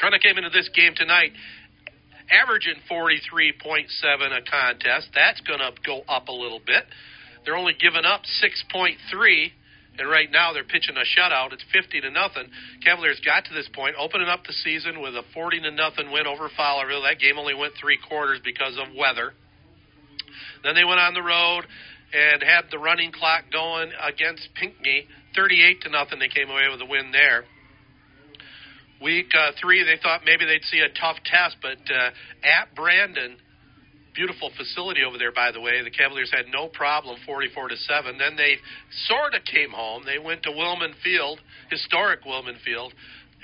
[0.00, 1.32] Corunna came into this game tonight
[2.30, 5.08] averaging 43.7 a contest.
[5.14, 6.84] That's going to go up a little bit.
[7.46, 8.98] They're only giving up 6.3
[9.98, 11.52] and right now they're pitching a shutout.
[11.52, 12.48] It's 50 to nothing.
[12.84, 16.26] Cavaliers got to this point, opening up the season with a 40 to nothing win
[16.26, 17.08] over Fowlerville.
[17.08, 19.32] That game only went three quarters because of weather.
[20.62, 21.64] Then they went on the road
[22.12, 26.18] and had the running clock going against Pinckney, 38 to nothing.
[26.18, 27.44] They came away with a win there.
[29.02, 32.10] Week uh, three, they thought maybe they'd see a tough test, but uh,
[32.42, 33.36] at Brandon,
[34.16, 35.84] Beautiful facility over there, by the way.
[35.84, 38.16] The Cavaliers had no problem, 44 to seven.
[38.16, 38.56] Then they
[39.06, 40.04] sort of came home.
[40.06, 41.38] They went to Wilman Field,
[41.70, 42.94] historic Wilman Field,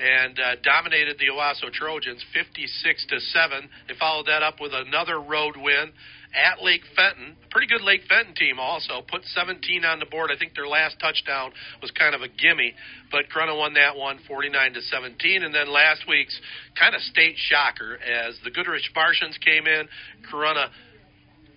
[0.01, 3.69] and uh, dominated the Owosso Trojans, 56 to seven.
[3.87, 5.93] They followed that up with another road win
[6.35, 7.37] at Lake Fenton.
[7.51, 9.03] Pretty good Lake Fenton team also.
[9.09, 10.31] Put 17 on the board.
[10.35, 12.75] I think their last touchdown was kind of a gimme,
[13.11, 15.43] but Corunna won that one 49 to 17.
[15.43, 16.39] And then last week's
[16.79, 19.89] kind of state shocker as the Goodrich Martians came in.
[20.33, 20.69] Corunna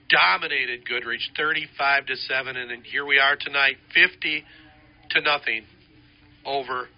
[0.10, 4.44] dominated Goodrich 35 to 7 and here we are tonight 50
[5.12, 5.64] to nothing
[6.46, 6.90] over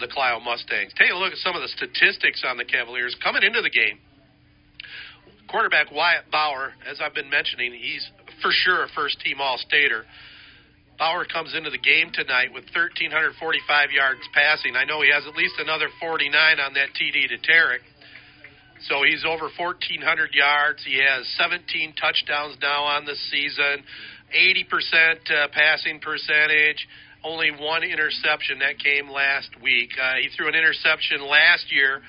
[0.00, 0.92] the Clio Mustangs.
[0.98, 3.98] Take a look at some of the statistics on the Cavaliers coming into the game
[5.52, 8.08] quarterback Wyatt Bauer, as I've been mentioning, he's
[8.40, 10.04] for sure a first team All Stater.
[10.98, 13.36] Bauer comes into the game tonight with 1,345
[13.92, 14.76] yards passing.
[14.76, 17.84] I know he has at least another 49 on that TD to Tarek.
[18.88, 20.82] So he's over 1,400 yards.
[20.84, 23.84] He has 17 touchdowns now on the season,
[24.32, 24.64] 80%
[25.28, 26.80] uh, passing percentage,
[27.22, 29.90] only one interception that came last week.
[30.00, 32.02] Uh, he threw an interception last year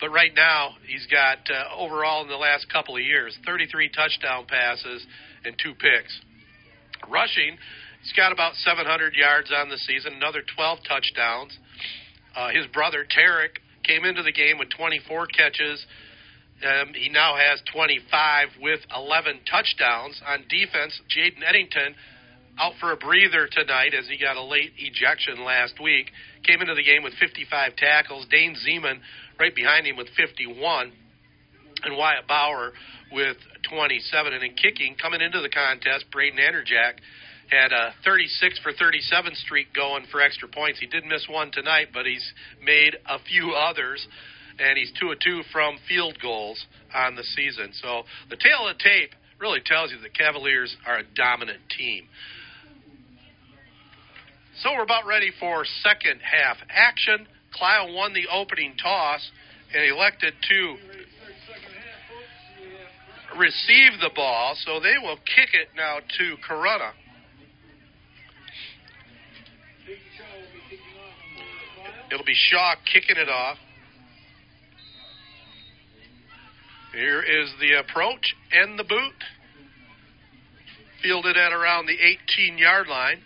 [0.00, 4.46] but right now, he's got uh, overall in the last couple of years 33 touchdown
[4.48, 5.06] passes
[5.44, 6.20] and two picks.
[7.08, 7.56] Rushing,
[8.02, 11.56] he's got about 700 yards on the season, another 12 touchdowns.
[12.36, 15.84] Uh, his brother, Tarek, came into the game with 24 catches.
[16.62, 20.20] Um, he now has 25 with 11 touchdowns.
[20.26, 21.94] On defense, Jaden Eddington
[22.58, 26.10] out for a breather tonight as he got a late ejection last week.
[26.44, 28.26] Came into the game with 55 tackles.
[28.30, 29.00] Dane Zeman
[29.40, 30.92] right behind him with 51,
[31.82, 32.72] and Wyatt Bauer
[33.10, 33.38] with
[33.70, 34.32] 27.
[34.34, 37.00] And in kicking, coming into the contest, Braden Andrzejak
[37.50, 40.78] had a 36 for 37 streak going for extra points.
[40.78, 42.32] He did miss one tonight, but he's
[42.62, 44.06] made a few others,
[44.58, 46.64] and he's two of two from field goals
[46.94, 47.72] on the season.
[47.82, 49.10] So the tale of the tape
[49.40, 52.04] really tells you the Cavaliers are a dominant team.
[54.62, 57.26] So we're about ready for second half action.
[57.52, 59.30] Clio won the opening toss
[59.74, 60.76] and elected to
[63.38, 66.92] receive the ball, so they will kick it now to Corunna.
[72.12, 73.56] It'll be Shaw kicking it off.
[76.92, 79.14] Here is the approach and the boot.
[81.02, 81.96] Fielded at around the
[82.36, 83.20] 18 yard line.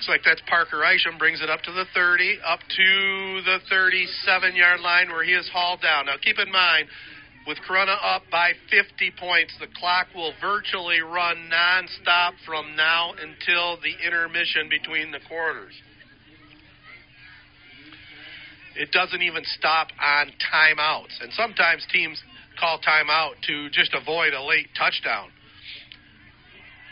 [0.00, 1.18] Looks like that's Parker Isham.
[1.18, 5.46] Brings it up to the 30, up to the 37 yard line where he is
[5.52, 6.06] hauled down.
[6.06, 6.88] Now keep in mind,
[7.46, 13.76] with Corunna up by 50 points, the clock will virtually run nonstop from now until
[13.76, 15.74] the intermission between the quarters.
[18.76, 21.20] It doesn't even stop on timeouts.
[21.20, 22.18] And sometimes teams
[22.58, 25.28] call timeout to just avoid a late touchdown.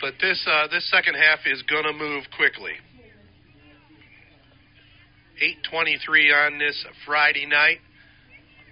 [0.03, 2.73] But this uh, this second half is going to move quickly.
[5.41, 7.81] 8:23 on this Friday night.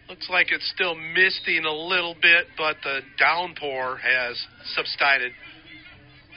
[0.08, 4.40] Looks like it's still misting a little bit, but the downpour has
[4.74, 5.32] subsided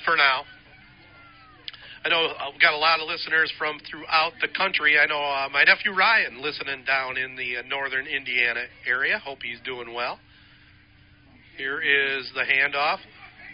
[0.06, 0.44] for now.
[2.04, 4.98] I know I've got a lot of listeners from throughout the country.
[4.98, 9.20] I know uh, my nephew Ryan listening down in the uh, northern Indiana area.
[9.20, 10.18] Hope he's doing well.
[11.58, 13.00] Here is the handoff.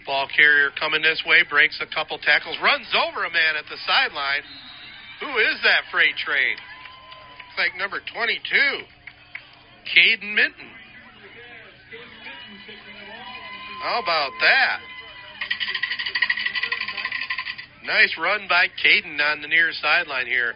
[0.06, 3.76] Ball carrier coming this way, breaks a couple tackles, runs over a man at the
[3.84, 4.42] sideline.
[5.20, 6.56] Who is that freight train?
[7.48, 8.36] It's like number 22,
[9.96, 10.70] Caden Minton.
[13.82, 14.80] How about that?
[17.84, 20.54] Nice run by Caden on the near sideline here.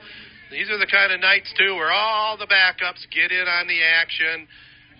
[0.50, 3.78] These are the kind of nights, too, where all the backups get in on the
[3.82, 4.48] action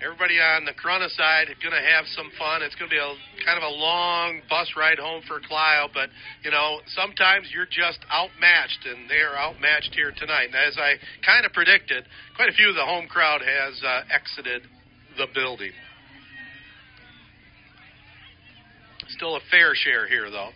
[0.00, 2.62] everybody on the Corunna side is going to have some fun.
[2.62, 3.12] It's going to be a
[3.50, 6.08] kind of a long bus ride home for Clio, but
[6.44, 10.46] you know sometimes you're just outmatched, and they are outmatched here tonight.
[10.46, 10.94] And as I
[11.26, 12.04] kind of predicted,
[12.36, 14.62] quite a few of the home crowd has uh, exited
[15.18, 15.72] the building.
[19.08, 20.50] Still a fair share here, though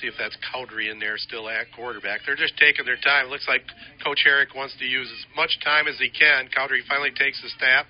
[0.00, 2.20] see if that's Cowdery in there still at quarterback.
[2.26, 3.28] They're just taking their time.
[3.28, 3.62] Looks like
[4.04, 6.48] Coach Herrick wants to use as much time as he can.
[6.52, 7.86] Cowdery finally takes the snap,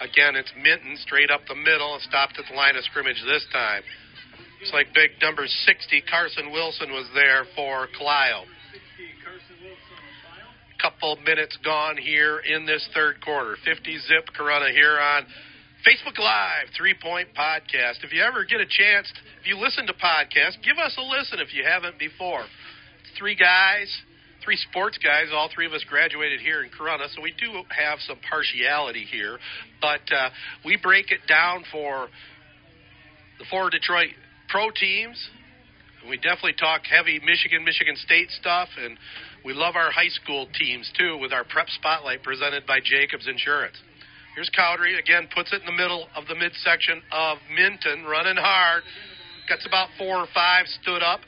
[0.00, 3.46] Again, it's Minton straight up the middle and stopped at the line of scrimmage this
[3.52, 3.82] time.
[4.60, 8.46] Looks like big number 60, Carson Wilson, was there for Clio.
[10.80, 13.56] Couple minutes gone here in this third quarter.
[13.64, 15.26] 50 zip Corunna here on
[15.82, 18.02] Facebook Live, Three Point Podcast.
[18.02, 19.10] If you ever get a chance,
[19.40, 22.44] if you listen to podcasts, give us a listen if you haven't before.
[23.18, 23.90] Three guys,
[24.48, 25.28] three sports guys.
[25.30, 29.36] All three of us graduated here in Corunna, so we do have some partiality here.
[29.82, 30.30] But uh,
[30.64, 32.08] we break it down for
[33.38, 34.08] the four Detroit
[34.48, 35.20] pro teams.
[36.08, 38.96] We definitely talk heavy Michigan, Michigan State stuff, and
[39.44, 43.76] we love our high school teams too with our prep spotlight presented by Jacobs Insurance.
[44.34, 48.82] Here's Cowdery again, puts it in the middle of the midsection of Minton, running hard.
[49.46, 51.20] Gets about four or five, stood up.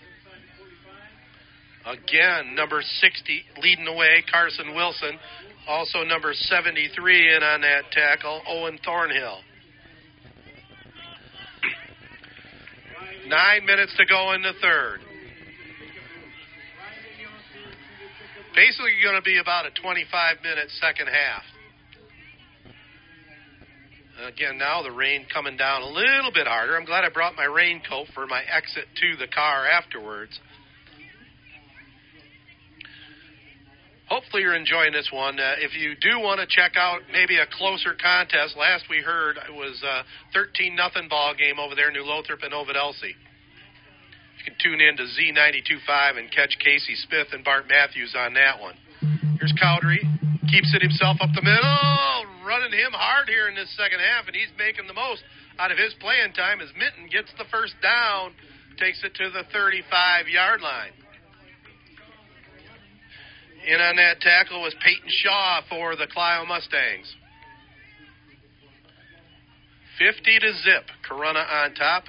[1.86, 5.18] Again, number 60 leading the way, Carson Wilson.
[5.66, 9.40] Also number 73 in on that tackle, Owen Thornhill.
[13.26, 15.00] Nine minutes to go in the third.
[18.54, 21.42] Basically, going to be about a 25 minute second half.
[24.26, 26.76] Again, now the rain coming down a little bit harder.
[26.76, 30.38] I'm glad I brought my raincoat for my exit to the car afterwards.
[34.10, 35.38] Hopefully, you're enjoying this one.
[35.38, 39.38] Uh, if you do want to check out maybe a closer contest, last we heard
[39.38, 40.02] it was a
[40.34, 43.14] 13 nothing ball game over there New Lothrop and Ovid Elsie.
[43.14, 48.58] You can tune in to Z92.5 and catch Casey Smith and Bart Matthews on that
[48.58, 48.74] one.
[49.38, 50.02] Here's Cowdery.
[50.50, 52.42] Keeps it himself up the middle.
[52.42, 55.22] Running him hard here in this second half, and he's making the most
[55.62, 58.34] out of his playing time as Minton gets the first down,
[58.74, 60.90] takes it to the 35 yard line.
[63.66, 67.14] In on that tackle was Peyton Shaw for the Clio Mustangs.
[69.98, 70.84] 50 to zip.
[71.08, 72.04] Corunna on top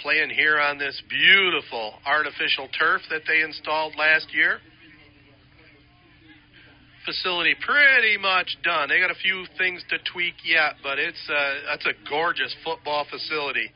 [0.00, 4.58] playing here on this beautiful artificial turf that they installed last year.
[7.04, 8.88] Facility pretty much done.
[8.88, 13.06] They got a few things to tweak yet, but it's uh, that's a gorgeous football
[13.10, 13.72] facility.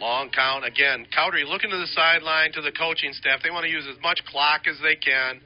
[0.00, 1.06] Long count again.
[1.16, 3.40] Cowdery looking to the sideline to the coaching staff.
[3.42, 5.40] They want to use as much clock as they can.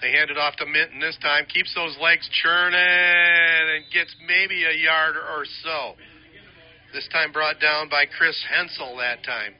[0.00, 1.46] They hand it off to Minton this time.
[1.46, 5.94] Keeps those legs churning and gets maybe a yard or so.
[6.92, 9.54] This time brought down by Chris Hensel that time.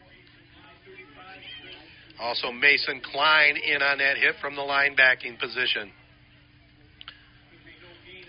[2.20, 5.92] Also, Mason Klein in on that hit from the linebacking position.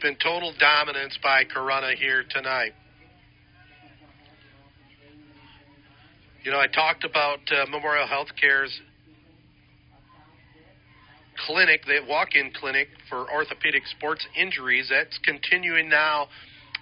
[0.01, 2.73] Been total dominance by Corunna here tonight.
[6.43, 8.81] You know, I talked about uh, Memorial Healthcare's
[11.47, 14.87] clinic, the walk-in clinic for orthopedic sports injuries.
[14.89, 16.27] That's continuing now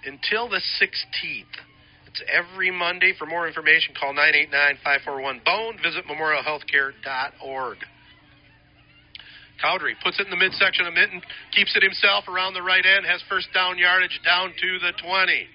[0.04, 1.54] until the 16th.
[2.08, 3.14] It's every Monday.
[3.16, 5.78] For more information, call 989-541-BONE.
[5.80, 7.78] Visit memorialhealthcare.org.
[9.62, 11.22] Cowdery puts it in the midsection of Minton,
[11.54, 15.46] keeps it himself around the right end, has first down yardage down to the 20.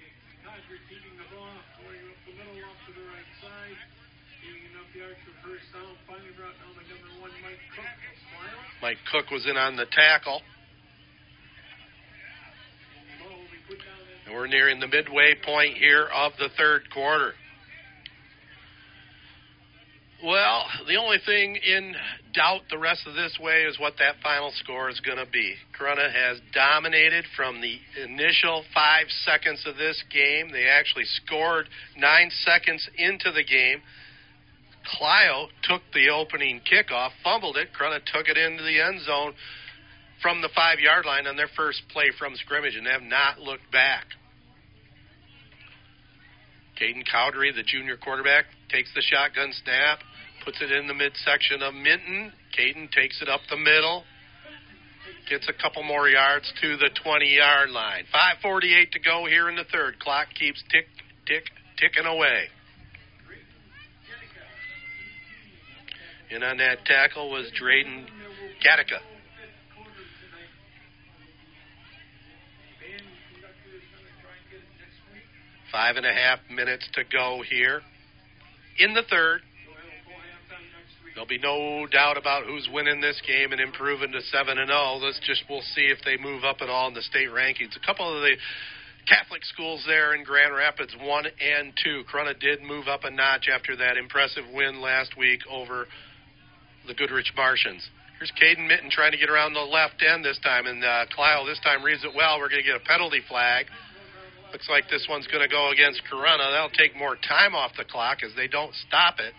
[8.82, 10.42] Mike Cook was in on the tackle.
[14.26, 17.34] And we're nearing the midway point here of the third quarter.
[20.24, 21.96] Well, the only thing in
[22.34, 25.56] doubt the rest of this way is what that final score is going to be.
[25.80, 30.50] Corunna has dominated from the initial five seconds of this game.
[30.52, 33.82] They actually scored nine seconds into the game.
[34.88, 37.70] Clio took the opening kickoff, fumbled it.
[37.78, 39.34] Corunna took it into the end zone
[40.22, 43.70] from the five yard line on their first play from scrimmage and have not looked
[43.72, 44.06] back.
[46.80, 50.00] Caden Cowdery, the junior quarterback, takes the shotgun snap,
[50.46, 52.32] puts it in the midsection of Minton.
[52.58, 54.04] Caden takes it up the middle,
[55.30, 58.04] gets a couple more yards to the 20 yard line.
[58.44, 60.00] 5.48 to go here in the third.
[60.00, 60.86] Clock keeps tick,
[61.26, 61.44] tick,
[61.78, 62.48] ticking away.
[66.32, 68.06] And on that tackle was Drayden
[68.66, 69.00] Gattaca.
[75.72, 77.82] Five and a half minutes to go here
[78.80, 79.42] in the third.
[81.14, 85.00] There'll be no doubt about who's winning this game and improving to seven and zero.
[85.02, 87.76] Let's just we'll see if they move up at all in the state rankings.
[87.76, 88.36] A couple of the
[89.08, 92.04] Catholic schools there in Grand Rapids, one and two.
[92.12, 95.88] Corunna did move up a notch after that impressive win last week over
[96.88, 97.84] the Goodrich Martians.
[98.18, 101.46] Here's Caden Minton trying to get around the left end this time, and uh, Clio
[101.46, 102.40] this time reads it well.
[102.40, 103.68] We're going to get a penalty flag.
[104.52, 106.50] Looks like this one's going to go against Corunna.
[106.50, 109.34] That'll take more time off the clock as they don't stop it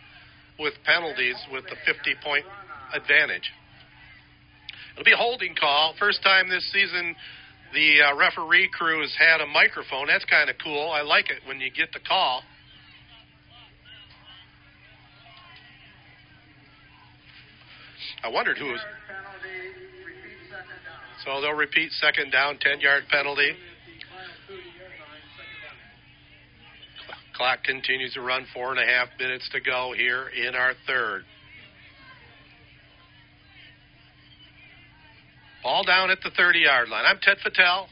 [0.60, 2.44] with penalties with the 50 point
[2.94, 3.50] advantage.
[4.92, 5.94] It'll be a holding call.
[5.98, 7.16] First time this season
[7.72, 10.06] the uh, referee crew has had a microphone.
[10.06, 10.90] That's kind of cool.
[10.90, 12.42] I like it when you get the call.
[18.22, 18.80] I wondered who was.
[21.24, 23.52] So they'll repeat second down, 10 yard penalty.
[27.34, 31.22] Clock continues to run, four and a half minutes to go here in our third.
[35.62, 37.04] Ball down at the 30 yard line.
[37.06, 37.86] I'm Ted Fattal,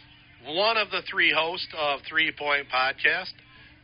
[0.47, 3.32] one of the three hosts of Three Point Podcast.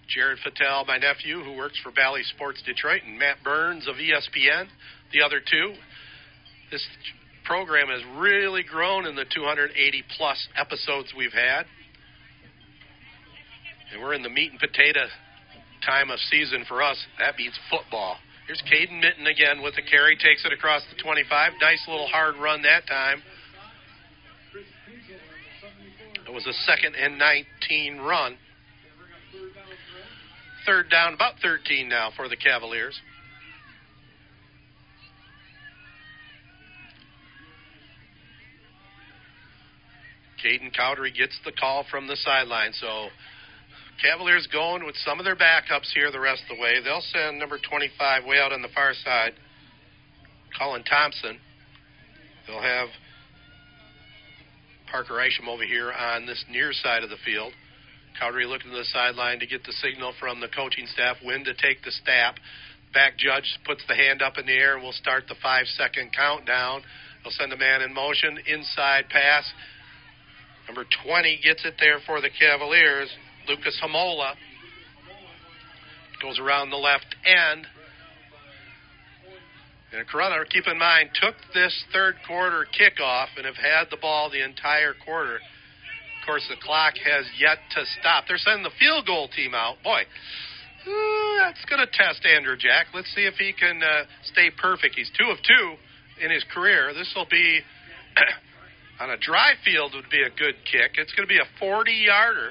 [0.08, 4.66] Jared Fattal, my nephew, who works for Bally Sports Detroit, and Matt Burns of ESPN,
[5.12, 5.74] the other two.
[6.72, 6.84] This
[7.44, 11.64] program has really grown in the 280 plus episodes we've had.
[13.92, 15.04] And we're in the meat and potato
[15.84, 16.96] time of season for us.
[17.18, 18.16] That means football.
[18.46, 21.52] Here's Caden Minton again with the carry, takes it across the 25.
[21.60, 23.22] Nice little hard run that time.
[26.26, 28.36] It was a second and 19 run.
[30.64, 32.98] Third down, about 13 now for the Cavaliers.
[40.44, 42.72] Caden Cowdery gets the call from the sideline.
[42.72, 43.08] So
[44.02, 46.82] Cavaliers going with some of their backups here the rest of the way.
[46.82, 49.32] They'll send number 25 way out on the far side,
[50.58, 51.38] Colin Thompson.
[52.46, 52.88] They'll have
[54.90, 57.52] Parker Isham over here on this near side of the field.
[58.20, 61.54] Cowdery looking to the sideline to get the signal from the coaching staff when to
[61.54, 62.36] take the snap.
[62.92, 66.10] Back judge puts the hand up in the air and we'll start the five second
[66.14, 66.82] countdown.
[67.22, 69.50] They'll send a man in motion, inside pass.
[70.66, 73.10] Number 20 gets it there for the Cavaliers.
[73.48, 74.34] Lucas Hamola
[76.22, 77.66] goes around the left end.
[79.92, 84.30] And Corunna, keep in mind, took this third quarter kickoff and have had the ball
[84.30, 85.36] the entire quarter.
[85.36, 88.24] Of course, the clock has yet to stop.
[88.26, 89.82] They're sending the field goal team out.
[89.82, 90.02] Boy,
[91.40, 92.94] that's going to test Andrzejak.
[92.94, 94.94] Let's see if he can uh, stay perfect.
[94.94, 95.74] He's two of two
[96.24, 96.94] in his career.
[96.94, 97.60] This will be
[99.00, 100.92] on a dry field would be a good kick.
[100.94, 102.50] It's going to be a 40 yarder.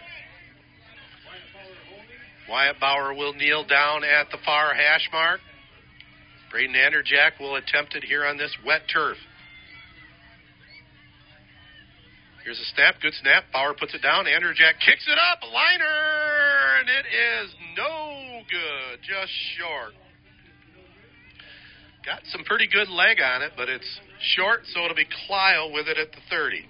[2.50, 5.40] Wyatt Bauer will kneel down at the far hash mark.
[6.52, 9.18] Braden Andrzejak will attempt it here on this wet turf.
[12.44, 13.46] Here's a snap, good snap.
[13.54, 14.26] Bauer puts it down.
[14.26, 19.94] Andrzejak kicks it up, liner, and it is no good, just short.
[22.06, 23.86] Got some pretty good leg on it, but it's
[24.34, 26.66] short, so it'll be Clio with it at the 30.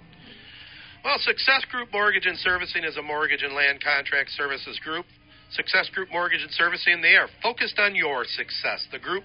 [1.04, 5.06] Well, Success Group Mortgage and Servicing is a mortgage and land contract services group.
[5.50, 8.86] Success Group Mortgage and Servicing, they are focused on your success.
[8.92, 9.24] The group,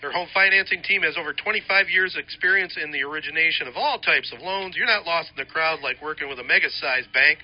[0.00, 4.30] their home financing team has over 25 years' experience in the origination of all types
[4.32, 4.76] of loans.
[4.76, 7.38] You're not lost in the crowd like working with a mega sized bank.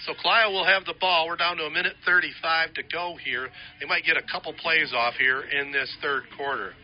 [0.07, 1.27] So Clio will have the ball.
[1.27, 3.49] We're down to a minute 35 to go here.
[3.81, 6.75] They might get a couple plays off here in this third quarter.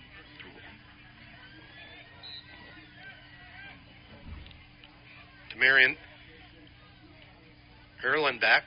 [5.55, 5.95] Demarion
[8.05, 8.63] Erlenbeck.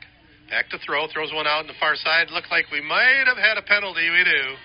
[0.49, 1.07] Back to throw.
[1.11, 2.27] Throws one out on the far side.
[2.31, 4.09] Looked like we might have had a penalty.
[4.09, 4.55] We do.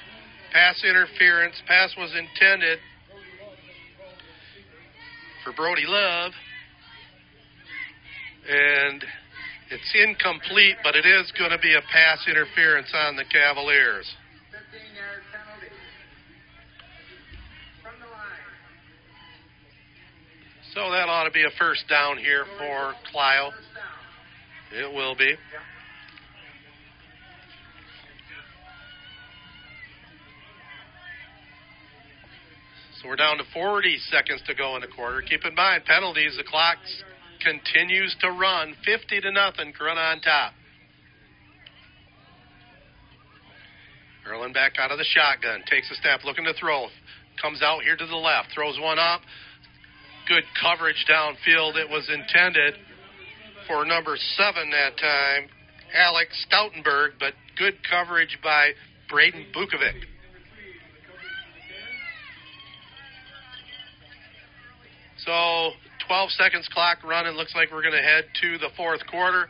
[0.52, 1.56] Pass interference.
[1.66, 2.78] Pass was intended
[5.42, 6.32] for Brody Love.
[8.48, 9.04] And
[9.70, 14.06] it's incomplete, but it is going to be a pass interference on the Cavaliers.
[20.74, 23.50] So that ought to be a first down here for Clio.
[24.72, 25.34] It will be.
[33.02, 35.22] So we're down to 40 seconds to go in the quarter.
[35.22, 37.02] Keep in mind, penalties, the clock's
[37.40, 39.72] continues to run 50 to nothing.
[39.72, 40.52] Corunna on top.
[44.28, 45.62] Erlenbeck out of the shotgun.
[45.70, 46.86] Takes a step, looking to throw.
[47.40, 48.48] Comes out here to the left.
[48.54, 49.22] Throws one up.
[50.28, 51.76] Good coverage downfield.
[51.76, 52.74] It was intended
[53.66, 55.48] for number seven that time,
[55.94, 58.70] Alex Stoutenberg, but good coverage by
[59.08, 59.94] Braden Bukovic.
[65.24, 65.72] So
[66.10, 67.38] 12 seconds clock running.
[67.38, 69.46] Looks like we're going to head to the fourth quarter.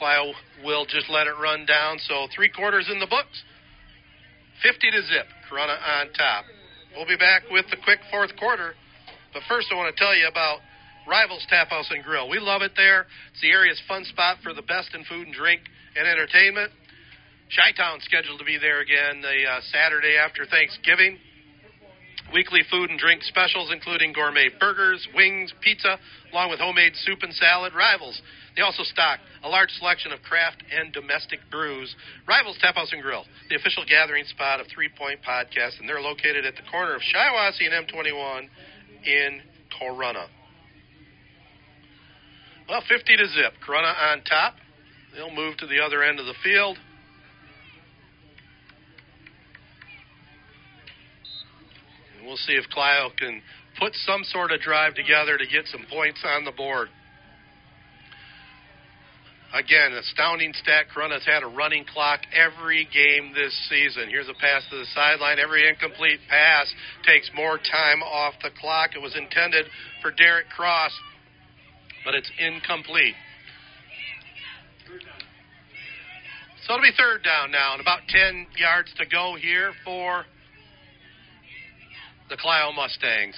[0.00, 0.32] Clio
[0.64, 2.00] will just let it run down.
[2.08, 3.36] So three quarters in the books.
[4.64, 5.28] 50 to zip.
[5.44, 6.48] Corunna on top.
[6.96, 8.72] We'll be back with the quick fourth quarter.
[9.36, 10.64] But first, I want to tell you about
[11.06, 12.30] Rivals Tap House and Grill.
[12.30, 13.04] We love it there.
[13.32, 15.60] It's the area's fun spot for the best in food and drink
[16.00, 16.72] and entertainment.
[17.52, 21.18] Chi Town scheduled to be there again the uh, Saturday after Thanksgiving.
[22.32, 25.98] Weekly food and drink specials, including gourmet burgers, wings, pizza,
[26.32, 27.74] along with homemade soup and salad.
[27.74, 28.20] Rivals.
[28.56, 31.94] They also stock a large selection of craft and domestic brews.
[32.28, 36.00] Rivals Tap House and Grill, the official gathering spot of Three Point Podcast, and they're
[36.00, 38.48] located at the corner of Shiawassee and M21
[39.06, 39.40] in
[39.80, 40.26] Corunna.
[42.68, 43.54] Well, 50 to zip.
[43.66, 44.54] Corunna on top.
[45.14, 46.78] They'll move to the other end of the field.
[52.24, 53.42] We'll see if Clio can
[53.78, 56.88] put some sort of drive together to get some points on the board.
[59.52, 60.86] Again, astounding stat.
[60.94, 64.08] Corunna's had a running clock every game this season.
[64.08, 65.40] Here's a pass to the sideline.
[65.40, 66.72] Every incomplete pass
[67.04, 68.90] takes more time off the clock.
[68.94, 69.66] It was intended
[70.02, 70.92] for Derek Cross,
[72.04, 73.14] but it's incomplete.
[76.66, 80.24] So it'll be third down now, and about 10 yards to go here for
[82.30, 83.34] the Clio Mustangs.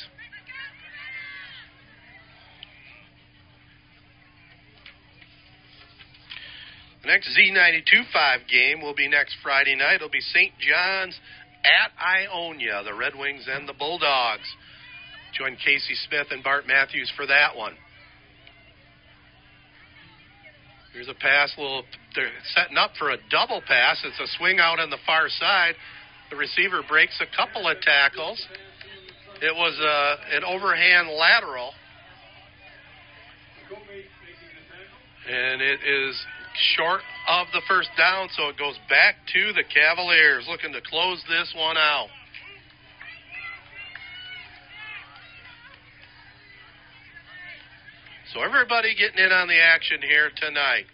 [7.03, 9.97] The next Z92.5 game will be next Friday night.
[9.97, 10.53] It'll be St.
[10.61, 11.19] John's
[11.65, 14.47] at Ionia, the Red Wings and the Bulldogs.
[15.37, 17.75] Join Casey Smith and Bart Matthews for that one.
[20.93, 21.53] Here's a pass.
[21.57, 24.05] Little, they're setting up for a double pass.
[24.05, 25.75] It's a swing out on the far side.
[26.31, 28.47] The receiver breaks a couple of tackles.
[29.43, 31.73] It was uh, an overhand lateral.
[35.29, 36.17] And it is
[36.77, 41.21] short of the first down, so it goes back to the Cavaliers looking to close
[41.29, 42.07] this one out.
[48.33, 50.87] So everybody getting in on the action here tonight.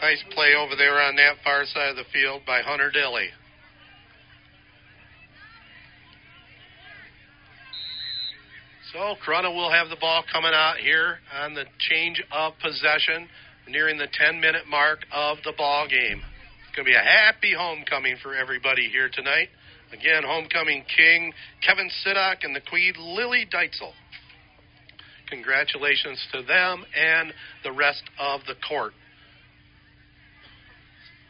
[0.00, 3.28] Nice play over there on that far side of the field by Hunter Dilly.
[8.92, 13.28] So Corunna will have the ball coming out here on the change of possession,
[13.68, 16.22] nearing the 10-minute mark of the ball game.
[16.22, 19.48] It's going to be a happy homecoming for everybody here tonight.
[19.92, 21.34] Again, homecoming king
[21.66, 23.92] Kevin Sidak and the queen Lily Deitzel.
[25.28, 27.34] Congratulations to them and
[27.64, 28.94] the rest of the court.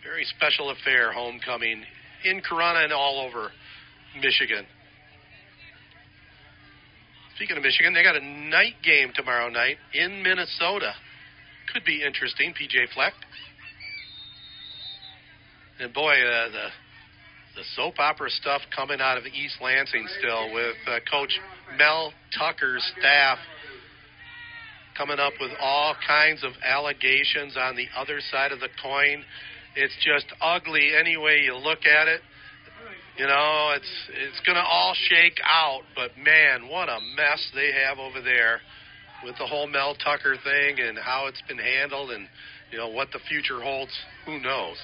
[0.05, 1.83] Very special affair, homecoming
[2.25, 3.51] in Corunna and all over
[4.23, 4.65] Michigan.
[7.39, 10.93] Speaking of Michigan, they got a night game tomorrow night in Minnesota.
[11.73, 12.53] Could be interesting.
[12.53, 13.13] PJ Fleck.
[15.79, 16.67] And boy, uh, the
[17.55, 21.39] the soap opera stuff coming out of East Lansing still with uh, Coach
[21.79, 23.39] Mel Tucker's staff
[24.97, 29.23] coming up with all kinds of allegations on the other side of the coin.
[29.77, 32.21] It's just ugly any way you look at it.
[33.19, 37.73] You know, it's it's going to all shake out, but man, what a mess they
[37.73, 38.61] have over there
[39.25, 42.29] with the whole Mel Tucker thing and how it's been handled and
[42.71, 43.91] you know what the future holds,
[44.25, 44.77] who knows.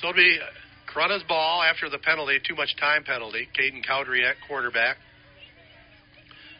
[0.00, 0.38] So it'll be
[0.94, 3.48] Corunna's ball after the penalty, too much time penalty.
[3.58, 4.98] Caden Cowdery at quarterback.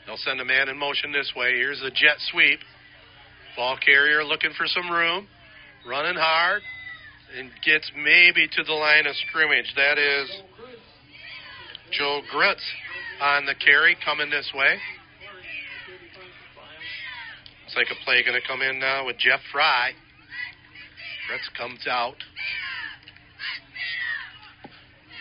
[0.04, 1.54] They'll send a man in motion this way.
[1.54, 2.58] Here's a jet sweep.
[3.56, 5.28] Ball carrier looking for some room,
[5.86, 6.62] running hard,
[7.36, 9.72] and gets maybe to the line of scrimmage.
[9.76, 10.30] That is
[11.92, 12.62] Joe Gritz
[13.20, 14.76] on the carry coming this way.
[17.64, 19.92] Looks like a play going to come in now with Jeff Fry.
[21.28, 22.16] Gritz comes out.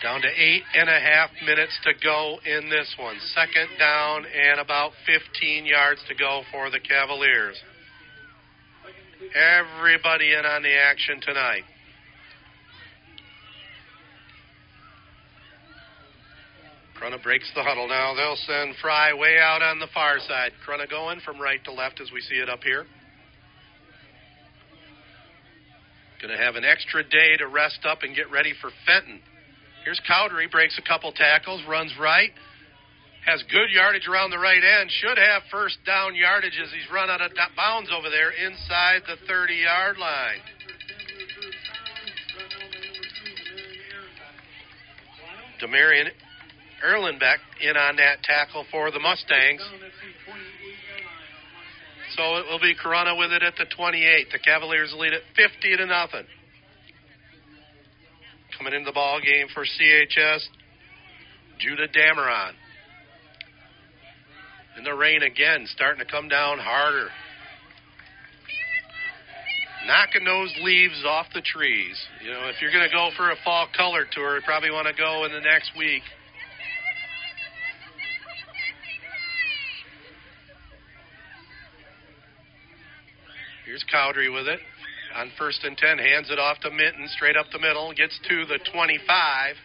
[0.04, 3.18] Down to eight and a half minutes to go in this one.
[3.34, 7.58] Second down and about 15 yards to go for the Cavaliers.
[9.34, 11.64] Everybody in on the action tonight.
[17.06, 18.16] Corunna breaks the huddle now.
[18.16, 20.52] They'll send Fry way out on the far side.
[20.66, 22.86] Corunna going from right to left as we see it up here.
[26.22, 29.20] Going to have an extra day to rest up and get ready for Fenton.
[29.84, 32.32] Here's Cowdery, breaks a couple tackles, runs right,
[33.28, 37.12] has good yardage around the right end, should have first down yardage as he's run
[37.12, 40.42] out of bounds over there inside the 30 yard line.
[45.62, 46.10] Demarion
[46.86, 49.62] Erlenbeck in on that tackle for the Mustangs.
[52.16, 54.28] So it will be Corunna with it at the 28.
[54.32, 56.26] The Cavaliers lead it 50 to nothing.
[58.58, 60.48] Coming into the ball game for CHS,
[61.60, 62.54] Judah Dameron.
[64.78, 67.10] And the rain again starting to come down harder.
[69.88, 72.00] Knocking those leaves off the trees.
[72.24, 74.88] You know, if you're going to go for a fall color tour, you probably want
[74.88, 76.02] to go in the next week.
[83.76, 84.62] Here's Cowdery with it.
[85.18, 88.46] On first and 10, hands it off to Minton, straight up the middle, gets to
[88.46, 89.56] the 25.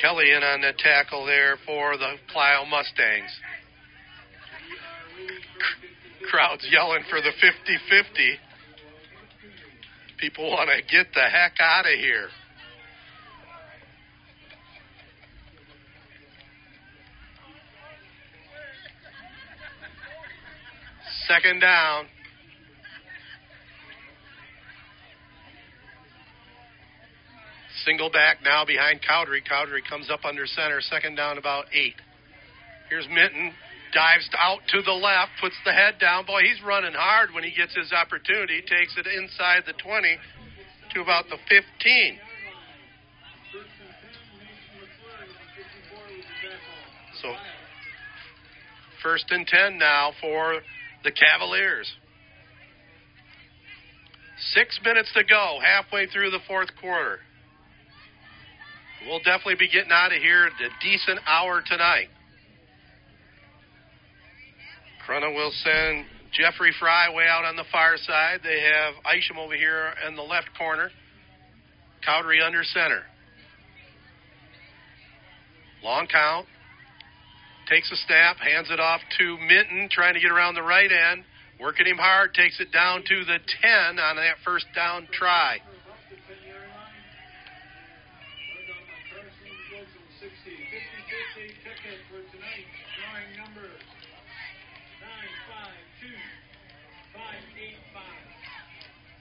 [0.00, 3.32] Kelly in on the tackle there for the Clio Mustangs.
[6.30, 8.38] Crowd's yelling for the 50 50.
[10.18, 12.28] People want to get the heck out of here.
[21.28, 22.06] Second down.
[27.84, 29.40] Single back now behind Cowdery.
[29.46, 30.80] Cowdery comes up under center.
[30.80, 31.94] Second down, about eight.
[32.88, 33.52] Here's Minton.
[33.92, 36.26] Dives out to the left, puts the head down.
[36.26, 38.60] Boy, he's running hard when he gets his opportunity.
[38.60, 40.18] Takes it inside the 20
[40.94, 42.18] to about the 15.
[47.22, 47.34] So,
[49.02, 50.60] first and 10 now for
[51.06, 51.86] the Cavaliers.
[54.52, 57.20] Six minutes to go, halfway through the fourth quarter.
[59.06, 62.08] We'll definitely be getting out of here at a decent hour tonight.
[65.06, 68.40] Corunna will send Jeffrey Fry way out on the far side.
[68.42, 70.90] They have Isham over here in the left corner.
[72.06, 73.02] Cowdery under center.
[75.84, 76.46] Long count.
[77.68, 81.24] Takes a snap, hands it off to Minton, trying to get around the right end.
[81.58, 85.58] Working him hard, takes it down to the 10 on that first down try.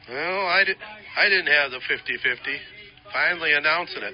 [0.07, 0.77] Well, I, did,
[1.17, 2.57] I didn't have the 50 50.
[3.11, 4.13] Finally announcing it.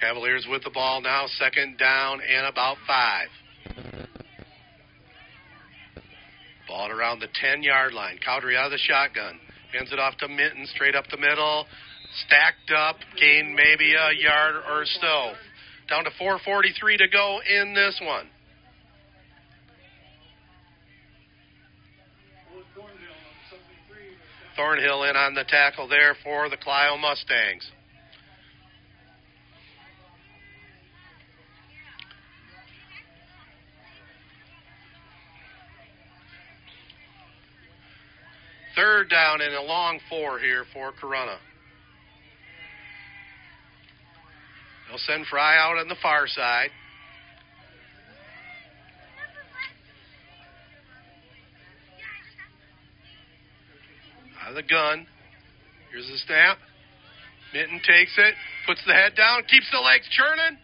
[0.00, 3.28] Cavaliers with the ball now, second down and about five.
[6.66, 8.18] Ball around the 10 yard line.
[8.26, 9.38] Cowdery out of the shotgun.
[9.72, 11.66] Hands it off to Minton, straight up the middle.
[12.26, 15.32] Stacked up, gained maybe a yard or so.
[15.88, 18.26] Down to 4.43 to go in this one.
[24.60, 27.66] Thornhill in on the tackle there for the Clio Mustangs.
[38.76, 41.38] Third down and a long four here for Corunna.
[44.88, 46.68] They'll send Fry out on the far side.
[54.42, 55.06] Out of the gun.
[55.92, 56.58] Here's the snap.
[57.52, 58.34] Minton takes it,
[58.66, 60.58] puts the head down, keeps the legs churning.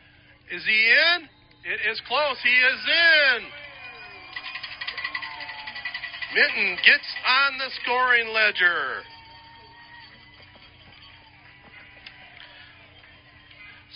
[0.53, 1.29] Is he in?
[1.65, 2.37] It is close.
[2.45, 3.43] He is in.
[6.35, 9.03] Minton gets on the scoring ledger.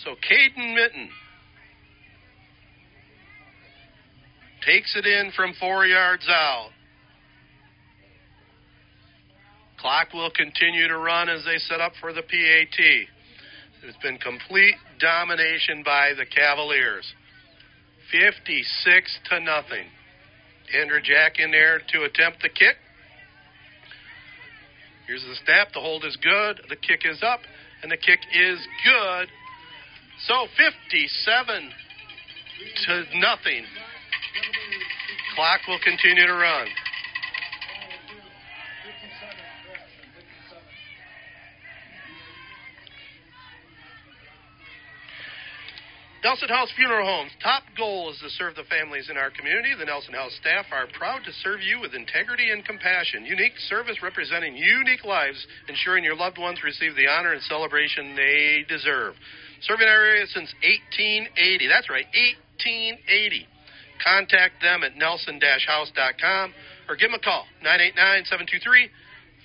[0.04, 1.10] So Caden Minton
[4.66, 6.70] takes it in from four yards out.
[9.80, 12.78] Clock will continue to run as they set up for the PAT.
[13.82, 17.14] It's been complete domination by the Cavaliers.
[18.12, 19.86] 56 to nothing.
[20.76, 22.76] Andrzejak in there to attempt the kick.
[25.06, 25.72] Here's the snap.
[25.72, 26.60] The hold is good.
[26.68, 27.40] The kick is up,
[27.82, 29.28] and the kick is good.
[30.28, 31.70] So 57
[32.86, 33.64] to nothing.
[35.34, 36.66] Clock will continue to run.
[46.22, 47.32] Nelson House Funeral Homes.
[47.42, 49.72] Top goal is to serve the families in our community.
[49.72, 53.24] The Nelson House staff are proud to serve you with integrity and compassion.
[53.24, 58.66] Unique service representing unique lives, ensuring your loved ones receive the honor and celebration they
[58.68, 59.14] deserve.
[59.62, 61.68] Serving our area since 1880.
[61.68, 63.48] That's right, 1880.
[64.04, 66.52] Contact them at nelson-house.com
[66.88, 67.46] or give them a call,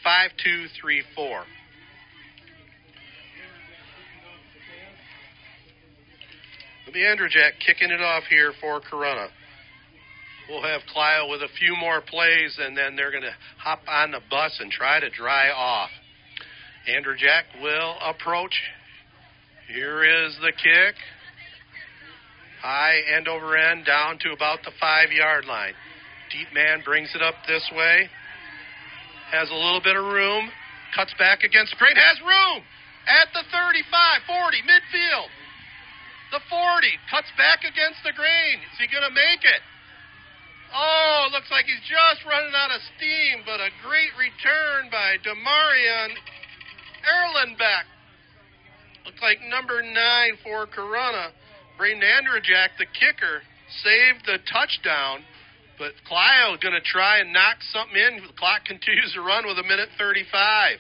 [0.04, 1.55] 989-723-5234.
[6.96, 9.28] The Andrzejak kicking it off here for Corunna.
[10.48, 14.12] We'll have Clio with a few more plays, and then they're going to hop on
[14.12, 15.90] the bus and try to dry off.
[16.88, 18.56] Andrzejak will approach.
[19.68, 20.96] Here is the kick.
[22.62, 25.74] High end over end down to about the five yard line.
[26.32, 28.08] Deep man brings it up this way.
[29.32, 30.48] Has a little bit of room.
[30.96, 31.98] Cuts back against the.
[31.98, 32.64] Has room
[33.04, 33.84] at the 35,
[34.32, 35.28] 40, midfield.
[36.32, 36.88] The 40.
[37.12, 38.58] Cuts back against the grain.
[38.74, 39.62] Is he going to make it?
[40.74, 46.12] Oh, looks like he's just running out of steam, but a great return by Demarion
[47.06, 47.86] Erlenbeck.
[49.06, 51.32] Looks like number nine for Corunna.
[51.78, 53.44] Braden Andrzejak, the kicker,
[53.84, 55.22] saved the touchdown,
[55.78, 58.26] but Clio going to try and knock something in.
[58.26, 60.80] The clock continues to run with a minute 35.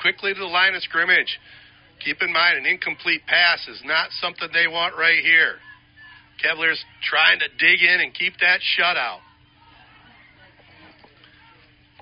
[0.00, 1.38] Quickly to the line of scrimmage.
[2.04, 5.56] Keep in mind, an incomplete pass is not something they want right here.
[6.42, 9.20] Cavaliers trying to dig in and keep that shutout.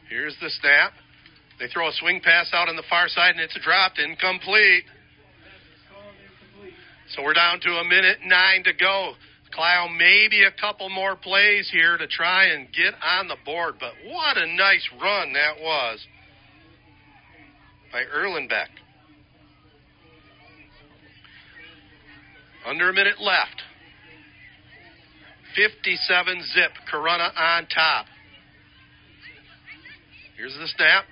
[0.08, 0.92] Here's the snap.
[1.60, 4.84] They throw a swing pass out on the far side, and it's dropped incomplete.
[7.14, 9.14] So we're down to a minute nine to go.
[9.52, 13.92] Clio, maybe a couple more plays here to try and get on the board, but
[14.04, 16.04] what a nice run that was
[17.94, 18.74] by Erlenbeck.
[22.66, 23.62] Under a minute left.
[25.54, 26.72] 57 zip.
[26.92, 28.06] Corunna on top.
[30.36, 31.04] Here's the snap.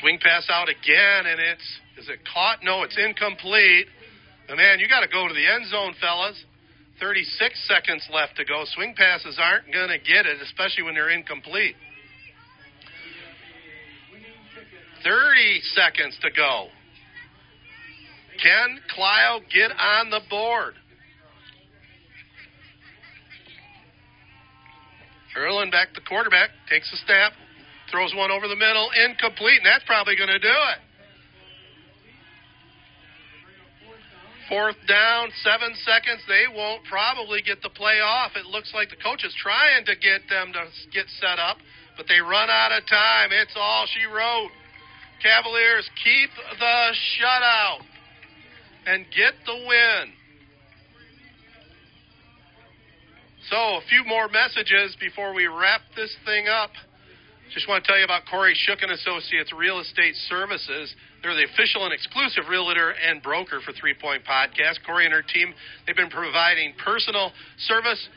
[0.00, 2.64] Swing pass out again, and it's is it caught?
[2.64, 3.88] No, it's incomplete.
[4.48, 6.42] Man, you got to go to the end zone, fellas.
[6.98, 8.64] 36 seconds left to go.
[8.74, 11.76] Swing passes aren't going to get it, especially when they're incomplete.
[15.06, 16.66] 30 seconds to go.
[18.42, 20.74] Can Clio get on the board?
[25.38, 27.32] Erlenbeck, the quarterback, takes a step,
[27.92, 30.80] throws one over the middle, incomplete, and that's probably going to do it.
[34.48, 36.22] Fourth down, seven seconds.
[36.26, 38.32] They won't probably get the play off.
[38.34, 40.62] It looks like the coach is trying to get them to
[40.94, 41.58] get set up,
[41.96, 43.30] but they run out of time.
[43.30, 44.50] It's all she wrote.
[45.22, 47.80] Cavaliers keep the shutout
[48.86, 50.12] and get the win.
[53.50, 56.70] So, a few more messages before we wrap this thing up.
[57.54, 60.94] Just want to tell you about Corey Shook and Associates Real Estate Services.
[61.22, 64.82] They're the official and exclusive realtor and broker for Three Point Podcast.
[64.84, 65.54] Corey and her team,
[65.86, 68.08] they've been providing personal service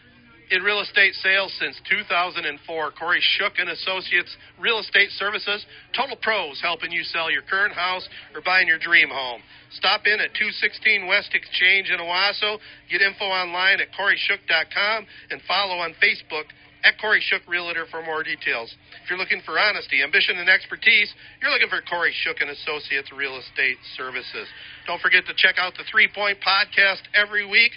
[0.52, 2.92] in real estate sales since 2004.
[2.92, 5.66] Corey Shook and Associates Real Estate Services,
[5.96, 9.42] total pros helping you sell your current house or buying your dream home.
[9.72, 12.58] Stop in at 216 West Exchange in Owosso.
[12.90, 16.50] Get info online at CoreyShook.com and follow on Facebook
[16.84, 18.74] at Corey Shook Realtor for more details.
[19.04, 21.12] If you're looking for honesty, ambition, and expertise,
[21.42, 24.48] you're looking for Corey Shook and Associates Real Estate Services.
[24.88, 27.72] Don't forget to check out the Three Point Podcast every week.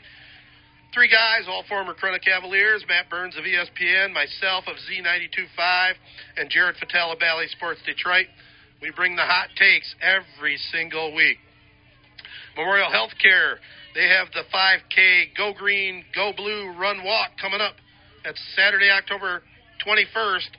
[0.92, 5.92] Three guys, all former Corunna Cavaliers, Matt Burns of ESPN, myself of Z92.5,
[6.36, 8.26] and Jared Fattal of Bally Sports Detroit.
[8.82, 11.38] We bring the hot takes every single week.
[12.58, 13.56] Memorial Healthcare,
[13.94, 17.76] they have the 5K Go Green, Go Blue Run Walk coming up.
[18.22, 19.42] That's Saturday, October
[19.86, 20.50] 21st,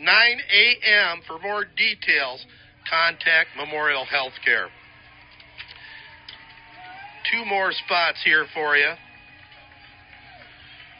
[0.00, 1.22] 9 a.m.
[1.26, 2.44] For more details,
[2.90, 4.66] contact Memorial Healthcare.
[7.32, 8.92] Two more spots here for you.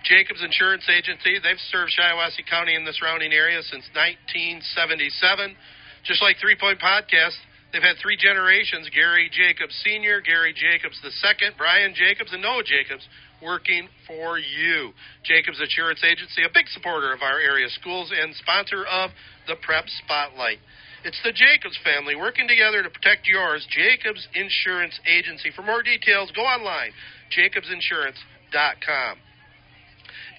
[0.04, 1.38] Jacobs Insurance Agency.
[1.42, 5.56] They've served Shiawassee County in the surrounding area since 1977.
[6.04, 7.36] Just like Three Point Podcast,
[7.72, 13.06] they've had three generations Gary Jacobs Sr., Gary Jacobs II, Brian Jacobs, and Noah Jacobs
[13.42, 14.92] working for you.
[15.24, 19.10] Jacobs Insurance Agency, a big supporter of our area schools and sponsor of
[19.46, 20.58] the Prep Spotlight.
[21.04, 23.66] It's the Jacobs family working together to protect yours.
[23.70, 25.50] Jacobs Insurance Agency.
[25.54, 26.90] For more details, go online,
[27.30, 29.27] jacobsinsurance.com.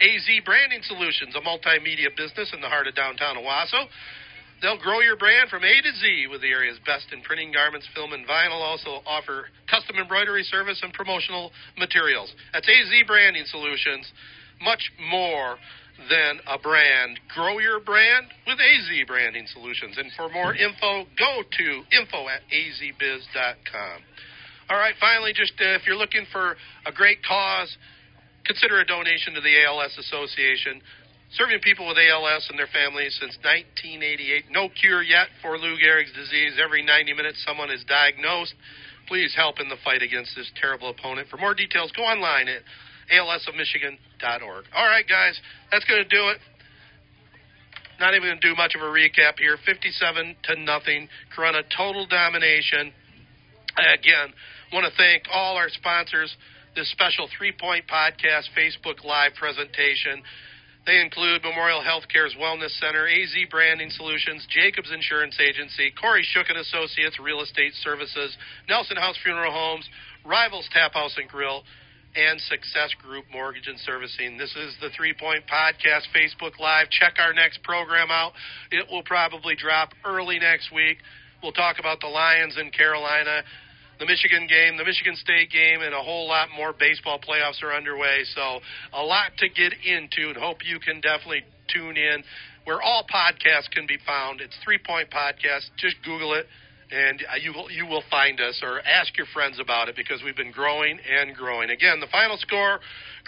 [0.01, 3.85] AZ Branding Solutions, a multimedia business in the heart of downtown Owosso.
[4.61, 7.87] They'll grow your brand from A to Z with the area's best in printing, garments,
[7.95, 8.59] film, and vinyl.
[8.59, 12.33] Also offer custom embroidery service and promotional materials.
[12.51, 14.11] That's AZ Branding Solutions.
[14.61, 15.55] much more
[16.09, 17.19] than a brand.
[17.33, 19.97] Grow your brand with AZ Branding Solutions.
[19.97, 23.97] And for more info, go to info at azbiz.com.
[24.69, 26.55] All right, finally, just uh, if you're looking for
[26.85, 27.75] a great cause,
[28.49, 30.81] consider a donation to the ALS Association.
[31.37, 34.49] Serving people with ALS and their families since 1988.
[34.49, 36.57] No cure yet for Lou Gehrig's disease.
[36.57, 38.55] Every 90 minutes, someone is diagnosed.
[39.05, 41.29] Please help in the fight against this terrible opponent.
[41.29, 42.65] For more details, go online at
[43.13, 44.65] alsofmichigan.org.
[44.73, 45.39] All right, guys,
[45.71, 46.41] that's going to do it.
[47.99, 49.57] Not even going to do much of a recap here.
[49.63, 51.07] 57 to nothing.
[51.37, 52.93] Corunna total domination.
[53.77, 54.33] Again,
[54.73, 56.35] want to thank all our sponsors.
[56.75, 60.21] This special three point podcast Facebook Live presentation.
[60.85, 66.57] They include Memorial Healthcare's Wellness Center, AZ Branding Solutions, Jacobs Insurance Agency, Corey Shook and
[66.57, 68.37] Associates Real Estate Services,
[68.69, 69.89] Nelson House Funeral Homes,
[70.25, 71.63] Rivals Tap House and Grill,
[72.15, 74.37] and Success Group Mortgage and Servicing.
[74.37, 76.89] This is the Three Point Podcast Facebook Live.
[76.89, 78.33] Check our next program out.
[78.71, 80.97] It will probably drop early next week.
[81.43, 83.43] We'll talk about the Lions in Carolina
[83.99, 87.73] the Michigan game, the Michigan State game, and a whole lot more baseball playoffs are
[87.73, 88.23] underway.
[88.33, 88.59] So
[88.93, 92.23] a lot to get into, and hope you can definitely tune in
[92.63, 94.39] where all podcasts can be found.
[94.41, 95.67] It's Three Point Podcast.
[95.77, 96.47] Just Google it,
[96.91, 100.23] and uh, you will you will find us, or ask your friends about it because
[100.23, 101.69] we've been growing and growing.
[101.69, 102.79] Again, the final score: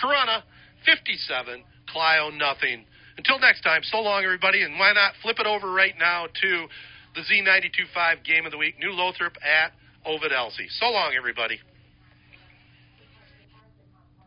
[0.02, 0.44] Corunna
[0.86, 2.86] 57, Clio nothing.
[3.18, 6.68] Until next time, so long, everybody, and why not flip it over right now to
[7.14, 9.74] the Z92.5 Game of the Week, New Lothrop at
[10.06, 10.68] Ovid Elsie.
[10.70, 11.60] So long, everybody.